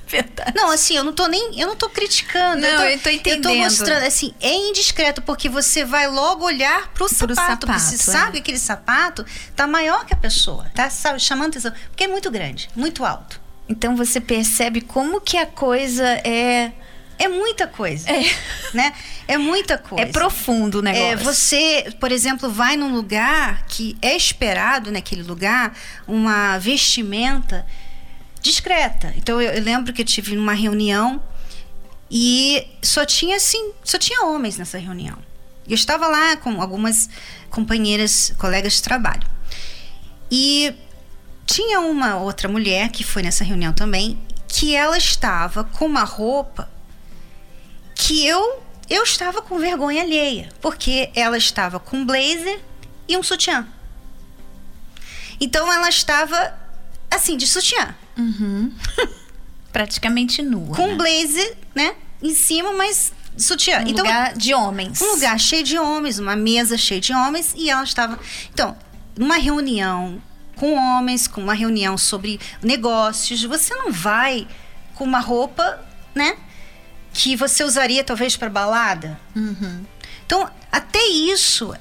Verdade. 0.09 0.53
Não, 0.55 0.71
assim, 0.71 0.97
eu 0.97 1.05
não 1.05 1.13
tô 1.13 1.27
nem. 1.27 1.61
Eu 1.61 1.69
não 1.69 1.77
tô 1.77 1.89
criticando. 1.91 2.63
Não, 2.63 2.69
eu 2.69 2.77
tô, 2.77 2.85
eu 2.85 3.01
tô 3.01 3.11
entendendo. 3.11 3.51
Eu 3.51 3.53
tô 3.53 3.59
mostrando, 3.59 4.05
assim, 4.05 4.35
é 4.41 4.55
indiscreto, 4.55 5.21
porque 5.21 5.49
você 5.49 5.85
vai 5.85 6.09
logo 6.09 6.45
olhar 6.45 6.89
pro, 6.89 7.07
pro 7.07 7.35
sapato. 7.35 7.67
sapato 7.67 7.81
você 7.81 7.95
é. 7.95 7.99
sabe 7.99 8.33
que 8.33 8.39
aquele 8.39 8.59
sapato 8.59 9.25
tá 9.55 9.67
maior 9.67 10.07
que 10.07 10.15
a 10.15 10.17
pessoa, 10.17 10.67
tá 10.75 10.89
sabe, 10.89 11.21
chamando 11.21 11.51
atenção. 11.51 11.73
Porque 11.91 12.05
é 12.05 12.09
muito 12.09 12.31
grande, 12.31 12.71
muito 12.75 13.05
alto. 13.05 13.41
Então 13.69 13.95
você 13.95 14.21
percebe 14.21 14.81
como 14.81 15.21
que 15.21 15.37
a 15.37 15.47
coisa 15.47 16.07
é. 16.25 16.73
É 17.19 17.27
muita 17.27 17.67
coisa. 17.67 18.09
É. 18.11 18.23
Né? 18.73 18.93
É 19.27 19.37
muita 19.37 19.77
coisa. 19.77 20.05
É 20.05 20.13
profundo 20.13 20.79
o 20.79 20.83
negócio. 20.83 21.07
É, 21.07 21.17
você, 21.17 21.93
por 21.99 22.13
exemplo, 22.13 22.51
vai 22.51 22.77
num 22.77 22.95
lugar 22.95 23.65
que 23.67 23.97
é 24.01 24.17
esperado 24.17 24.93
naquele 24.93 25.23
lugar 25.23 25.77
uma 26.07 26.59
vestimenta 26.59 27.67
discreta. 28.41 29.13
Então 29.17 29.41
eu, 29.41 29.53
eu 29.53 29.63
lembro 29.63 29.93
que 29.93 30.03
eu 30.03 30.07
tive 30.07 30.37
uma 30.37 30.53
reunião 30.53 31.23
e 32.11 32.67
só 32.83 33.05
tinha 33.05 33.37
assim, 33.37 33.73
só 33.85 33.99
tinha 33.99 34.25
homens 34.25 34.57
nessa 34.57 34.79
reunião. 34.79 35.19
Eu 35.67 35.75
estava 35.75 36.07
lá 36.09 36.37
com 36.37 36.61
algumas 36.63 37.11
companheiras, 37.51 38.33
colegas 38.39 38.75
de 38.75 38.83
trabalho. 38.83 39.27
E 40.31 40.75
tinha 41.47 41.81
uma 41.81 42.17
outra 42.17 42.49
mulher 42.49 42.91
que 42.91 43.05
foi 43.05 43.23
nessa 43.23 43.45
reunião 43.45 43.73
também, 43.73 44.19
que 44.47 44.75
ela 44.75 44.97
estava 44.97 45.65
com 45.65 45.87
uma 45.87 46.05
roupa 46.05 46.69
que 47.95 48.27
eu 48.27 48.63
eu 48.89 49.03
estava 49.03 49.43
com 49.43 49.59
vergonha 49.59 50.03
alheia, 50.03 50.49
porque 50.63 51.11
ela 51.15 51.37
estava 51.37 51.79
com 51.79 51.99
um 51.99 52.07
blazer 52.07 52.59
e 53.07 53.19
um 53.19 53.23
sutiã. 53.23 53.67
Então 55.39 55.71
ela 55.71 55.91
estava 55.91 56.55
assim 57.11 57.37
de 57.37 57.47
sutiã. 57.47 57.95
Uhum. 58.19 58.73
Praticamente 59.73 60.43
nua. 60.43 60.75
Com 60.75 60.89
né? 60.89 60.95
blazer, 60.97 61.57
né? 61.75 61.95
Em 62.23 62.35
cima, 62.35 62.73
mas 62.73 63.13
sutiã. 63.37 63.79
Um 63.79 63.89
então, 63.89 64.05
lugar 64.05 64.35
de 64.35 64.53
homens. 64.53 65.01
Um 65.01 65.13
lugar 65.13 65.39
cheio 65.39 65.63
de 65.63 65.79
homens, 65.79 66.19
uma 66.19 66.35
mesa 66.35 66.77
cheia 66.77 67.01
de 67.01 67.13
homens, 67.13 67.55
e 67.57 67.71
ela 67.71 67.85
estava. 67.85 68.19
Então, 68.53 68.77
numa 69.17 69.37
reunião 69.37 70.21
com 70.57 70.75
homens, 70.75 71.29
com 71.29 71.41
uma 71.41 71.55
reunião 71.55 71.97
sobre 71.97 72.41
negócios, 72.63 73.45
você 73.45 73.75
não 73.75 73.93
vai 73.93 74.47
com 74.95 75.05
uma 75.05 75.21
roupa, 75.21 75.81
né? 76.15 76.37
Que 77.13 77.37
você 77.37 77.63
usaria 77.63 78.03
talvez 78.03 78.37
para 78.37 78.51
balada. 78.51 79.19
Uhum. 79.37 79.85
Então, 80.27 80.51
até 80.71 81.07
isso 81.07 81.75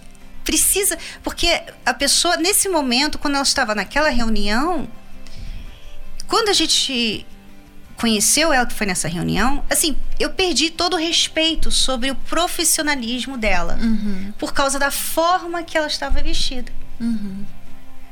precisa. 0.44 0.98
Porque 1.24 1.62
a 1.86 1.94
pessoa, 1.94 2.38
nesse 2.38 2.70
momento, 2.70 3.18
quando 3.18 3.34
ela 3.34 3.44
estava 3.44 3.74
naquela 3.76 4.10
reunião, 4.10 4.88
quando 6.28 6.50
a 6.50 6.54
gente 6.54 7.26
conheceu 7.96 8.54
ela, 8.54 8.66
que 8.66 8.74
foi 8.74 8.86
nessa 8.86 9.08
reunião, 9.08 9.64
assim, 9.70 9.98
eu 10.20 10.30
perdi 10.30 10.70
todo 10.70 10.94
o 10.94 10.98
respeito 10.98 11.72
sobre 11.72 12.12
o 12.12 12.16
profissionalismo 12.16 13.38
dela. 13.38 13.78
Uhum. 13.82 14.34
Por 14.38 14.54
causa 14.54 14.78
da 14.78 14.92
forma 14.92 15.64
que 15.64 15.78
ela 15.78 15.88
estava 15.88 16.22
vestida. 16.22 16.72
Uhum. 17.00 17.44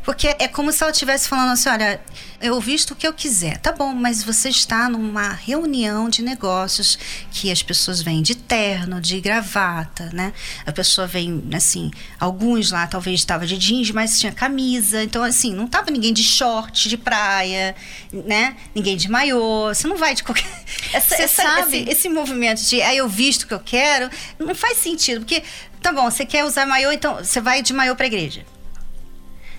Porque 0.05 0.35
é 0.37 0.47
como 0.47 0.71
se 0.71 0.83
ela 0.83 0.91
estivesse 0.91 1.27
falando 1.27 1.51
assim: 1.51 1.67
olha, 1.67 1.99
eu 2.39 2.61
visto 2.61 2.91
o 2.91 2.95
que 2.95 3.07
eu 3.07 3.13
quiser. 3.13 3.57
Tá 3.57 3.71
bom, 3.71 3.91
mas 3.91 4.23
você 4.23 4.49
está 4.49 4.87
numa 4.87 5.29
reunião 5.29 6.07
de 6.07 6.21
negócios 6.21 6.97
que 7.31 7.51
as 7.51 7.63
pessoas 7.63 8.01
vêm 8.01 8.21
de 8.21 8.35
terno, 8.35 9.01
de 9.01 9.19
gravata, 9.19 10.11
né? 10.13 10.31
A 10.63 10.71
pessoa 10.71 11.07
vem, 11.07 11.43
assim, 11.53 11.89
alguns 12.19 12.71
lá 12.71 12.85
talvez 12.85 13.19
estava 13.19 13.47
de 13.47 13.57
jeans, 13.57 13.89
mas 13.89 14.19
tinha 14.19 14.31
camisa. 14.31 15.03
Então, 15.03 15.23
assim, 15.23 15.53
não 15.53 15.67
tava 15.67 15.89
ninguém 15.89 16.13
de 16.13 16.23
short, 16.23 16.87
de 16.87 16.97
praia, 16.97 17.75
né? 18.11 18.55
Ninguém 18.75 18.95
de 18.95 19.09
maiô. 19.09 19.69
Você 19.73 19.87
não 19.87 19.97
vai 19.97 20.13
de 20.13 20.23
qualquer. 20.23 20.45
Essa, 20.93 21.15
essa, 21.15 21.41
sabe? 21.41 21.77
Esse, 21.81 21.89
esse 21.89 22.09
movimento 22.09 22.61
de, 22.61 22.81
aí 22.81 22.95
ah, 22.95 22.99
eu 22.99 23.09
visto 23.09 23.43
o 23.43 23.47
que 23.47 23.53
eu 23.53 23.59
quero, 23.59 24.09
não 24.39 24.53
faz 24.53 24.77
sentido. 24.77 25.21
Porque, 25.21 25.43
tá 25.81 25.91
bom, 25.91 26.09
você 26.09 26.25
quer 26.25 26.45
usar 26.45 26.65
maiô, 26.65 26.91
então 26.91 27.15
você 27.17 27.41
vai 27.41 27.61
de 27.61 27.73
maiô 27.73 27.95
pra 27.95 28.05
igreja. 28.05 28.45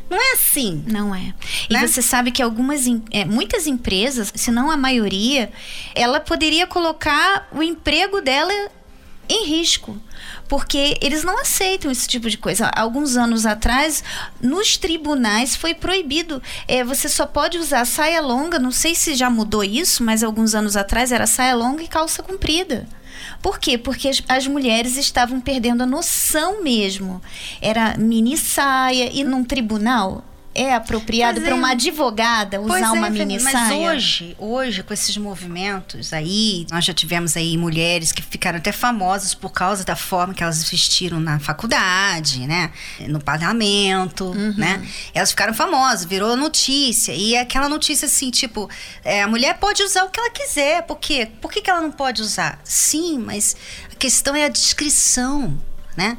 Não 0.09 0.17
é 0.17 0.33
assim. 0.35 0.85
Não 0.87 1.15
é. 1.15 1.35
E 1.69 1.75
né? 1.75 1.87
você 1.87 2.01
sabe 2.01 2.31
que 2.31 2.43
algumas, 2.43 2.85
é, 3.11 3.25
muitas 3.25 3.67
empresas, 3.67 4.33
se 4.35 4.51
não 4.51 4.71
a 4.71 4.77
maioria, 4.77 5.51
ela 5.95 6.21
poderia 6.21 6.67
colocar 6.67 7.49
o 7.53 7.63
emprego 7.63 8.21
dela 8.21 8.53
em 9.29 9.47
risco. 9.47 10.01
Porque 10.49 10.97
eles 11.03 11.25
não 11.25 11.41
aceitam 11.41 11.91
esse 11.91 12.07
tipo 12.07 12.31
de 12.31 12.39
coisa. 12.39 12.69
Alguns 12.69 13.17
anos 13.17 13.45
atrás, 13.45 14.03
nos 14.41 14.77
tribunais 14.77 15.57
foi 15.57 15.75
proibido. 15.75 16.41
É, 16.69 16.85
você 16.85 17.09
só 17.09 17.27
pode 17.27 17.59
usar 17.59 17.85
saia 17.85 18.21
longa, 18.21 18.59
não 18.59 18.71
sei 18.71 18.95
se 18.95 19.15
já 19.15 19.29
mudou 19.29 19.65
isso, 19.65 20.05
mas 20.05 20.23
alguns 20.23 20.55
anos 20.55 20.77
atrás 20.77 21.11
era 21.11 21.27
saia 21.27 21.57
longa 21.57 21.83
e 21.83 21.89
calça 21.89 22.23
comprida. 22.23 22.87
Por 23.43 23.59
quê? 23.59 23.77
Porque 23.79 24.09
as, 24.09 24.23
as 24.29 24.47
mulheres 24.47 24.97
estavam 24.97 25.41
perdendo 25.41 25.83
a 25.83 25.87
noção 25.87 26.63
mesmo. 26.63 27.23
Era 27.61 27.97
mini 27.97 28.37
saia 28.37 29.11
e 29.13 29.23
num 29.25 29.45
tribunal 29.45 30.25
é 30.57 30.75
apropriado 30.75 31.41
para 31.41 31.51
é. 31.51 31.55
uma 31.55 31.73
advogada 31.73 32.61
usar 32.61 32.79
é, 32.79 32.91
uma 32.91 33.11
mini 33.11 33.39
mas 33.39 33.53
saia? 33.53 33.89
Mas 33.89 33.97
hoje, 33.97 34.37
hoje, 34.39 34.83
com 34.83 34.95
esses 34.95 35.17
movimentos 35.19 36.13
aí, 36.13 36.67
nós 36.71 36.85
já 36.85 36.95
tivemos 36.95 37.37
aí 37.37 37.59
mulheres 37.59 38.11
que 38.11 38.23
ficaram 38.23 38.59
até 38.59 38.73
famosas 38.73 39.35
por 39.35 39.51
causa 39.51 39.85
da 39.85 39.95
forma 39.95 40.33
que 40.33 40.43
elas 40.43 40.69
vestiram 40.69 41.21
na 41.21 41.39
faculdade, 41.39 42.47
né? 42.47 42.73
No 43.07 43.21
parlamento, 43.21 44.25
uhum. 44.25 44.55
né? 44.57 44.83
Elas 45.15 45.31
ficaram 45.31 45.53
famosas, 45.53 46.07
virou 46.07 46.35
notícia. 46.37 47.13
E 47.13 47.37
aquela 47.37 47.69
notícia 47.69 48.07
assim, 48.07 48.31
tipo, 48.31 48.71
é, 49.05 49.23
a 49.23 49.29
mulher 49.29 49.59
pode 49.59 49.83
usar 49.83 50.05
o 50.05 50.11
que 50.11 50.19
ela 50.19 50.31
quiser. 50.31 50.83
Por 50.83 50.99
quê? 50.99 51.29
Por 51.41 51.53
que, 51.53 51.61
que 51.61 51.69
ela 51.69 51.83
não 51.83 51.93
pode 51.93 52.23
usar? 52.23 52.59
Sim, 52.65 53.19
mas 53.19 53.55
a 53.93 53.95
questão 53.97 54.35
é 54.35 54.47
a 54.47 54.49
descrição, 54.49 55.61
né? 55.97 56.17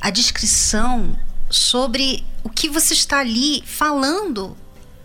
A 0.00 0.10
descrição 0.10 1.16
sobre 1.48 2.24
o 2.42 2.50
que 2.50 2.68
você 2.68 2.94
está 2.94 3.20
ali 3.20 3.62
falando 3.66 4.56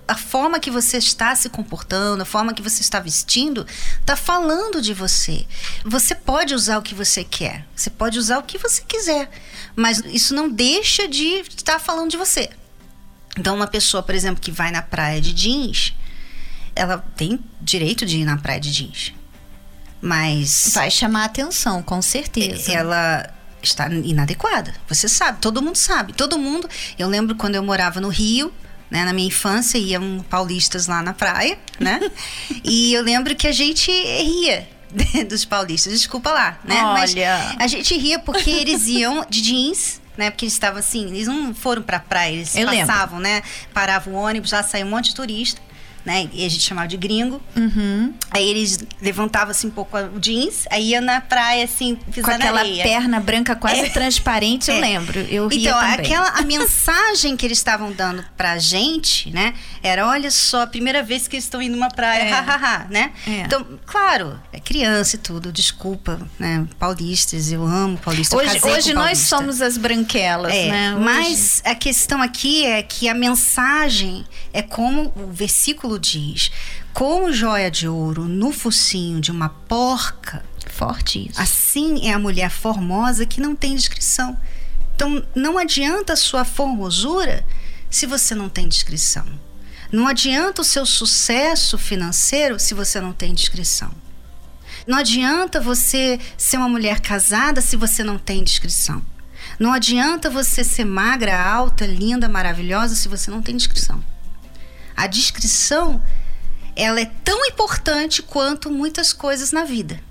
a 0.07 0.15
forma 0.15 0.59
que 0.59 0.71
você 0.71 0.97
está 0.97 1.35
se 1.35 1.49
comportando, 1.49 2.23
a 2.23 2.25
forma 2.25 2.53
que 2.53 2.61
você 2.61 2.81
está 2.81 2.99
vestindo, 2.99 3.67
está 3.99 4.15
falando 4.15 4.81
de 4.81 4.93
você. 4.93 5.45
Você 5.83 6.15
pode 6.15 6.55
usar 6.55 6.77
o 6.77 6.81
que 6.81 6.95
você 6.95 7.23
quer, 7.23 7.65
você 7.75 7.89
pode 7.89 8.17
usar 8.17 8.37
o 8.39 8.43
que 8.43 8.57
você 8.57 8.81
quiser, 8.87 9.29
mas 9.75 10.01
isso 10.05 10.33
não 10.33 10.49
deixa 10.49 11.07
de 11.07 11.41
estar 11.41 11.79
falando 11.79 12.11
de 12.11 12.17
você. 12.17 12.49
Então, 13.37 13.55
uma 13.55 13.67
pessoa, 13.67 14.01
por 14.01 14.15
exemplo, 14.15 14.41
que 14.41 14.49
vai 14.49 14.71
na 14.71 14.81
praia 14.81 15.19
de 15.19 15.33
jeans, 15.33 15.93
ela 16.75 16.99
tem 17.15 17.39
direito 17.59 18.05
de 18.05 18.19
ir 18.19 18.25
na 18.25 18.37
praia 18.37 18.59
de 18.59 18.71
jeans. 18.71 19.13
Mas. 20.01 20.71
Vai 20.73 20.89
chamar 20.89 21.25
atenção, 21.25 21.83
com 21.83 22.01
certeza. 22.01 22.71
Ela 22.71 23.36
está 23.61 23.89
inadequada. 23.89 24.73
Você 24.87 25.07
sabe, 25.07 25.39
todo 25.39 25.61
mundo 25.61 25.75
sabe. 25.75 26.13
Todo 26.13 26.37
mundo. 26.37 26.69
Eu 26.97 27.07
lembro 27.07 27.35
quando 27.35 27.55
eu 27.55 27.63
morava 27.63 27.99
no 27.99 28.09
Rio, 28.09 28.53
né, 28.89 29.03
na 29.03 29.13
minha 29.13 29.27
infância, 29.27 29.77
iam 29.77 30.23
paulistas 30.29 30.87
lá 30.87 31.01
na 31.01 31.13
praia, 31.13 31.57
né? 31.79 31.99
e 32.63 32.93
eu 32.93 33.01
lembro 33.03 33.35
que 33.35 33.47
a 33.47 33.51
gente 33.51 33.91
ria 33.91 34.67
dos 35.27 35.43
paulistas, 35.43 35.91
desculpa 35.93 36.31
lá, 36.31 36.59
né? 36.63 36.81
Olha. 36.83 36.93
Mas 36.93 37.15
a 37.59 37.67
gente 37.67 37.97
ria 37.97 38.19
porque 38.19 38.49
eles 38.49 38.87
iam 38.87 39.25
de 39.29 39.41
jeans. 39.41 40.01
Né, 40.17 40.31
porque 40.31 40.45
eles 40.45 40.53
estavam 40.53 40.79
assim, 40.79 41.05
eles 41.09 41.27
não 41.27 41.53
foram 41.53 41.83
pra 41.83 41.99
praia, 41.99 42.33
eles 42.33 42.55
Eu 42.55 42.67
lembro. 42.67 42.87
passavam, 42.87 43.19
né? 43.19 43.43
Paravam 43.71 44.15
o 44.15 44.17
ônibus, 44.17 44.49
já 44.49 44.63
saiu 44.63 44.87
um 44.87 44.89
monte 44.89 45.09
de 45.09 45.15
turista, 45.15 45.61
né? 46.07 46.29
E 46.31 46.45
a 46.45 46.49
gente 46.49 46.63
chamava 46.63 46.87
de 46.87 46.95
gringo. 46.95 47.41
Uhum. 47.53 48.13
Aí 48.31 48.47
eles 48.49 48.79
levantavam 49.01 49.51
assim 49.51 49.67
um 49.67 49.71
pouco 49.71 49.97
o 49.97 50.19
jeans, 50.19 50.65
aí 50.71 50.91
ia 50.91 51.01
na 51.01 51.19
praia 51.19 51.65
assim, 51.65 51.97
Com 52.23 52.31
aquela 52.31 52.61
areia. 52.61 52.81
perna 52.81 53.19
branca 53.19 53.55
quase 53.57 53.81
É. 53.87 53.89
transparente, 53.89 54.71
eu 54.71 54.77
É. 54.77 54.79
lembro. 54.79 55.19
Eu 55.19 55.47
ria 55.49 55.69
Então, 55.69 55.79
também. 55.81 55.93
aquela 56.05 56.29
a 56.29 56.41
mensagem 56.47 57.35
que 57.35 57.45
eles 57.45 57.57
estavam 57.57 57.91
dando 57.91 58.23
pra 58.37 58.57
gente, 58.57 59.29
né? 59.31 59.53
Era, 59.83 60.07
olha 60.07 60.31
só, 60.31 60.61
a 60.61 60.67
primeira 60.67 61.03
vez 61.03 61.27
que 61.27 61.35
eles 61.35 61.43
estão 61.43 61.61
indo 61.61 61.73
numa 61.75 61.89
praia, 61.89 62.21
É. 62.23 62.29
hahaha, 62.29 62.87
né? 62.89 63.11
É. 63.27 63.41
Então, 63.41 63.65
claro, 63.85 64.39
é 64.53 64.59
criança 64.61 65.17
e 65.17 65.19
tudo, 65.19 65.51
desculpa, 65.51 66.19
né? 66.39 66.65
Paulistas, 66.79 67.51
eu 67.51 67.65
amo 67.65 67.97
paulistas. 67.97 68.39
Hoje, 68.39 68.59
hoje 68.63 68.93
nós 68.93 69.17
somos 69.19 69.61
as 69.61 69.77
branquelas, 69.77 70.53
É, 70.53 70.69
né? 70.71 70.95
Hoje- 70.95 71.03
mas 71.03 71.61
a 71.65 71.75
questão 71.75 72.21
aqui 72.21 72.65
é 72.65 72.81
que 72.81 73.09
a 73.09 73.13
mensagem 73.13 74.25
é 74.53 74.61
como 74.61 75.11
o 75.15 75.27
versículo 75.31 75.96
diz: 75.97 76.51
como 76.93 77.31
joia 77.31 77.69
de 77.69 77.87
ouro 77.87 78.23
no 78.25 78.51
focinho 78.51 79.21
de 79.21 79.31
uma 79.31 79.49
porca, 79.49 80.43
Forte 80.65 81.29
isso. 81.29 81.41
assim 81.41 82.07
é 82.07 82.13
a 82.13 82.19
mulher 82.19 82.49
formosa 82.49 83.25
que 83.25 83.41
não 83.41 83.55
tem 83.55 83.75
descrição. 83.75 84.37
Então 84.95 85.23
não 85.35 85.57
adianta 85.57 86.13
a 86.13 86.17
sua 86.17 86.43
formosura 86.43 87.45
se 87.89 88.05
você 88.05 88.33
não 88.33 88.49
tem 88.49 88.67
descrição. 88.67 89.25
Não 89.91 90.07
adianta 90.07 90.61
o 90.61 90.65
seu 90.65 90.85
sucesso 90.85 91.77
financeiro 91.77 92.59
se 92.59 92.73
você 92.73 92.99
não 92.99 93.13
tem 93.13 93.33
descrição. 93.33 93.91
Não 94.85 94.97
adianta 94.97 95.61
você 95.61 96.19
ser 96.37 96.57
uma 96.57 96.69
mulher 96.69 96.99
casada 96.99 97.61
se 97.61 97.75
você 97.75 98.03
não 98.03 98.17
tem 98.17 98.43
descrição. 98.43 99.01
Não 99.59 99.73
adianta 99.73 100.29
você 100.29 100.63
ser 100.63 100.85
magra, 100.85 101.41
alta, 101.41 101.85
linda, 101.85 102.27
maravilhosa 102.27 102.95
se 102.95 103.07
você 103.07 103.31
não 103.31 103.41
tem 103.41 103.55
descrição. 103.55 104.03
A 104.97 105.05
descrição, 105.05 106.03
ela 106.75 106.99
é 106.99 107.05
tão 107.23 107.45
importante 107.45 108.23
quanto 108.23 108.71
muitas 108.71 109.13
coisas 109.13 109.51
na 109.51 109.63
vida. 109.63 110.01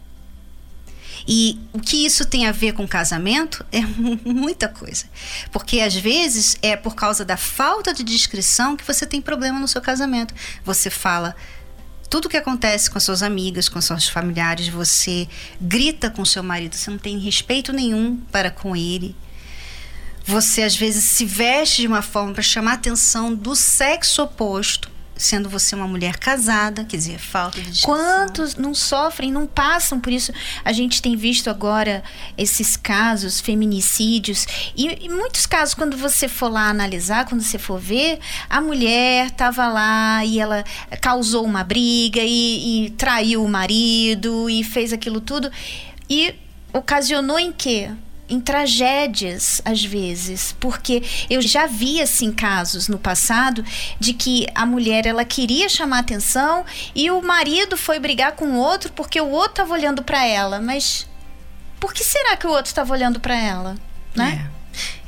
E 1.26 1.58
o 1.72 1.80
que 1.80 2.06
isso 2.06 2.24
tem 2.24 2.46
a 2.46 2.52
ver 2.52 2.72
com 2.72 2.86
casamento 2.86 3.66
é 3.72 3.80
muita 4.24 4.68
coisa. 4.68 5.06
Porque 5.50 5.80
às 5.80 5.94
vezes 5.94 6.56
é 6.62 6.76
por 6.76 6.94
causa 6.94 7.24
da 7.24 7.36
falta 7.36 7.92
de 7.92 8.04
descrição 8.04 8.76
que 8.76 8.86
você 8.86 9.04
tem 9.04 9.20
problema 9.20 9.58
no 9.58 9.66
seu 9.66 9.80
casamento. 9.80 10.32
Você 10.64 10.88
fala 10.88 11.34
tudo 12.08 12.26
o 12.26 12.28
que 12.28 12.36
acontece 12.36 12.88
com 12.88 12.98
as 12.98 13.04
suas 13.04 13.22
amigas, 13.22 13.68
com 13.68 13.80
seus 13.80 14.06
familiares, 14.06 14.68
você 14.68 15.28
grita 15.60 16.08
com 16.08 16.24
seu 16.24 16.42
marido, 16.42 16.76
você 16.76 16.90
não 16.90 16.98
tem 16.98 17.18
respeito 17.18 17.72
nenhum 17.72 18.18
para 18.30 18.50
com 18.50 18.76
ele. 18.76 19.16
Você 20.26 20.62
às 20.62 20.74
vezes 20.74 21.04
se 21.04 21.24
veste 21.24 21.82
de 21.82 21.86
uma 21.86 22.02
forma 22.02 22.32
para 22.32 22.42
chamar 22.42 22.72
a 22.72 22.74
atenção 22.74 23.32
do 23.32 23.54
sexo 23.54 24.22
oposto, 24.22 24.90
sendo 25.16 25.48
você 25.48 25.74
uma 25.76 25.86
mulher 25.86 26.18
casada, 26.18 26.84
quer 26.84 26.96
dizer, 26.96 27.18
falta 27.18 27.60
de. 27.60 27.82
Quantos 27.82 28.56
não 28.56 28.74
sofrem, 28.74 29.30
não 29.30 29.46
passam 29.46 30.00
por 30.00 30.12
isso? 30.12 30.32
A 30.64 30.72
gente 30.72 31.00
tem 31.00 31.16
visto 31.16 31.48
agora 31.48 32.02
esses 32.36 32.76
casos, 32.76 33.40
feminicídios, 33.40 34.46
e, 34.76 35.04
e 35.04 35.08
muitos 35.08 35.46
casos, 35.46 35.74
quando 35.74 35.96
você 35.96 36.26
for 36.26 36.48
lá 36.48 36.68
analisar, 36.68 37.24
quando 37.26 37.42
você 37.42 37.56
for 37.56 37.78
ver, 37.78 38.18
a 38.50 38.60
mulher 38.60 39.28
estava 39.28 39.68
lá 39.68 40.24
e 40.24 40.40
ela 40.40 40.64
causou 41.00 41.44
uma 41.44 41.62
briga 41.62 42.20
e, 42.20 42.86
e 42.86 42.90
traiu 42.90 43.44
o 43.44 43.48
marido 43.48 44.50
e 44.50 44.64
fez 44.64 44.92
aquilo 44.92 45.20
tudo. 45.20 45.50
E 46.10 46.34
ocasionou 46.72 47.38
em 47.38 47.52
quê? 47.52 47.90
Em 48.28 48.40
tragédias 48.40 49.60
às 49.64 49.84
vezes, 49.84 50.54
porque 50.58 51.02
eu 51.30 51.40
já 51.40 51.66
vi 51.66 52.00
assim 52.00 52.32
casos 52.32 52.88
no 52.88 52.98
passado 52.98 53.64
de 54.00 54.12
que 54.12 54.46
a 54.54 54.66
mulher 54.66 55.06
ela 55.06 55.24
queria 55.24 55.68
chamar 55.68 56.00
atenção 56.00 56.64
e 56.94 57.10
o 57.10 57.22
marido 57.22 57.76
foi 57.76 57.98
brigar 57.98 58.32
com 58.32 58.46
o 58.46 58.56
outro 58.56 58.92
porque 58.92 59.20
o 59.20 59.30
outro 59.30 59.52
estava 59.52 59.72
olhando 59.72 60.02
para 60.02 60.24
ela, 60.24 60.60
mas 60.60 61.06
por 61.78 61.92
que 61.92 62.02
será 62.02 62.36
que 62.36 62.46
o 62.46 62.50
outro 62.50 62.66
estava 62.66 62.92
olhando 62.92 63.20
para 63.20 63.36
ela, 63.36 63.76
né? 64.14 64.48
É. 64.52 64.56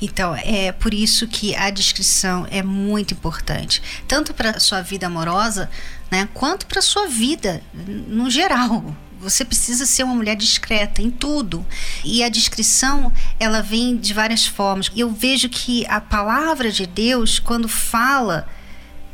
Então, 0.00 0.34
é 0.34 0.72
por 0.72 0.94
isso 0.94 1.26
que 1.26 1.54
a 1.54 1.70
descrição 1.70 2.46
é 2.50 2.62
muito 2.62 3.12
importante, 3.14 3.82
tanto 4.06 4.32
para 4.32 4.58
sua 4.60 4.80
vida 4.80 5.06
amorosa, 5.06 5.70
né, 6.10 6.28
quanto 6.32 6.66
para 6.66 6.80
sua 6.80 7.06
vida 7.06 7.62
no 7.74 8.30
geral. 8.30 8.96
Você 9.20 9.44
precisa 9.44 9.84
ser 9.84 10.04
uma 10.04 10.14
mulher 10.14 10.36
discreta 10.36 11.02
em 11.02 11.10
tudo. 11.10 11.66
E 12.04 12.22
a 12.22 12.28
descrição, 12.28 13.12
ela 13.38 13.60
vem 13.60 13.96
de 13.96 14.14
várias 14.14 14.46
formas. 14.46 14.90
Eu 14.96 15.10
vejo 15.10 15.48
que 15.48 15.86
a 15.86 16.00
palavra 16.00 16.70
de 16.70 16.86
Deus, 16.86 17.38
quando 17.38 17.68
fala, 17.68 18.48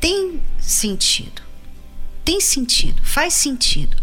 tem 0.00 0.40
sentido. 0.58 1.42
Tem 2.24 2.40
sentido, 2.40 3.02
faz 3.04 3.34
sentido. 3.34 3.96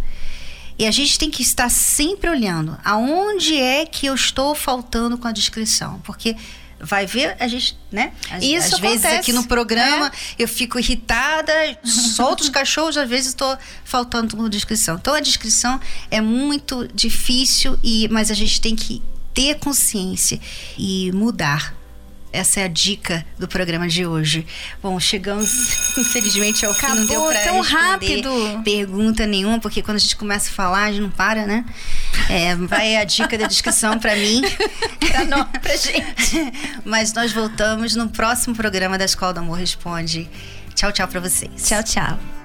E 0.77 0.85
a 0.85 0.91
gente 0.91 1.19
tem 1.19 1.29
que 1.29 1.43
estar 1.43 1.69
sempre 1.69 2.29
olhando 2.29 2.77
aonde 2.83 3.55
é 3.55 3.85
que 3.85 4.07
eu 4.07 4.15
estou 4.15 4.55
faltando 4.55 5.17
com 5.17 5.27
a 5.27 5.31
descrição. 5.31 5.99
Porque 6.03 6.35
vai 6.83 7.05
ver, 7.05 7.35
a 7.39 7.47
gente, 7.47 7.77
né? 7.91 8.13
Às, 8.29 8.43
Isso 8.43 8.75
às 8.75 8.79
vezes 8.79 9.05
acontece, 9.05 9.15
aqui 9.19 9.33
no 9.33 9.45
programa 9.45 10.09
né? 10.09 10.11
eu 10.37 10.47
fico 10.47 10.79
irritada, 10.79 11.53
solto 11.83 12.41
os 12.41 12.49
cachorros, 12.49 12.97
às 12.97 13.09
vezes 13.09 13.27
estou 13.27 13.57
faltando 13.83 14.35
com 14.35 14.49
descrição. 14.49 14.97
Então 14.99 15.13
a 15.13 15.19
descrição 15.19 15.79
é 16.09 16.19
muito 16.21 16.87
difícil, 16.93 17.77
e 17.83 18.07
mas 18.09 18.31
a 18.31 18.33
gente 18.33 18.59
tem 18.59 18.75
que 18.75 19.01
ter 19.33 19.55
consciência 19.59 20.39
e 20.77 21.11
mudar. 21.13 21.80
Essa 22.33 22.61
é 22.61 22.63
a 22.63 22.67
dica 22.67 23.25
do 23.37 23.47
programa 23.47 23.87
de 23.87 24.05
hoje. 24.05 24.45
Bom, 24.81 24.97
chegamos, 24.99 25.49
infelizmente, 25.97 26.65
ao 26.65 26.73
fim. 26.73 26.87
Não 26.87 27.05
deu 27.05 27.21
Acabou 27.27 27.31
pra 27.31 27.41
tão 27.41 27.61
rápido. 27.61 28.61
pergunta 28.63 29.25
nenhuma, 29.27 29.59
porque 29.59 29.81
quando 29.81 29.97
a 29.97 29.99
gente 29.99 30.15
começa 30.15 30.49
a 30.49 30.53
falar, 30.53 30.83
a 30.85 30.91
gente 30.91 31.01
não 31.01 31.09
para, 31.09 31.45
né? 31.45 31.65
É, 32.29 32.55
vai 32.55 32.95
a 32.95 33.03
dica 33.03 33.37
da 33.37 33.47
descrição 33.47 33.99
para 33.99 34.15
mim. 34.15 34.41
Pra 35.11 35.25
nós, 35.25 35.45
pra 35.61 35.75
gente. 35.75 36.53
Mas 36.85 37.11
nós 37.11 37.33
voltamos 37.33 37.95
no 37.95 38.07
próximo 38.07 38.55
programa 38.55 38.97
da 38.97 39.03
Escola 39.03 39.33
do 39.33 39.39
Amor 39.41 39.57
Responde. 39.57 40.29
Tchau, 40.73 40.91
tchau 40.91 41.07
para 41.07 41.19
vocês. 41.19 41.51
Tchau, 41.67 41.83
tchau. 41.83 42.40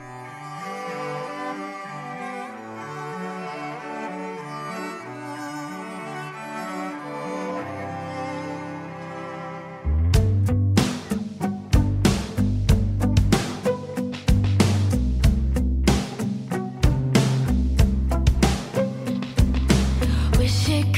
Wish 20.46 20.68
it 20.68 20.95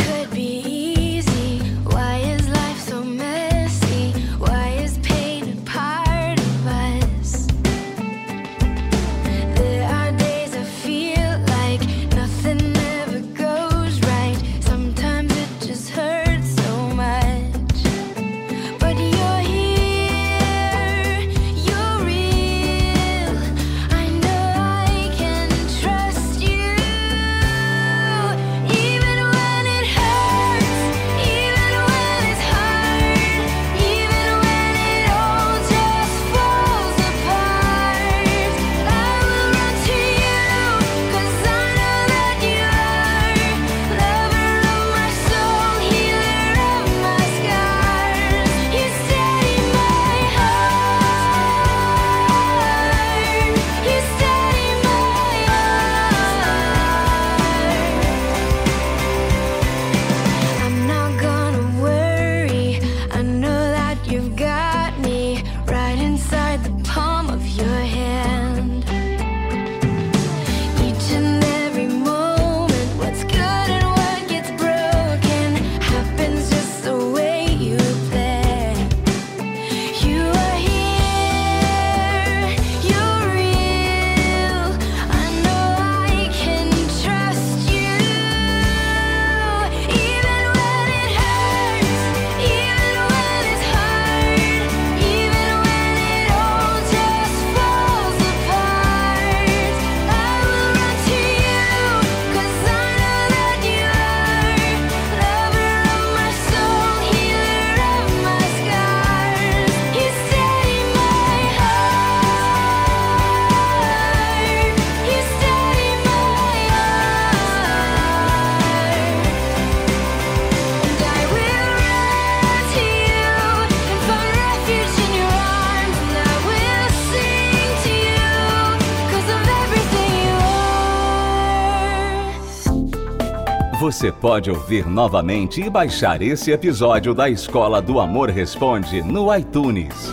Você 133.88 134.12
pode 134.12 134.50
ouvir 134.50 134.86
novamente 134.86 135.62
e 135.62 135.70
baixar 135.70 136.20
esse 136.20 136.50
episódio 136.50 137.14
da 137.14 137.30
Escola 137.30 137.80
do 137.80 137.98
Amor 137.98 138.28
Responde 138.28 139.00
no 139.02 139.34
iTunes. 139.34 140.12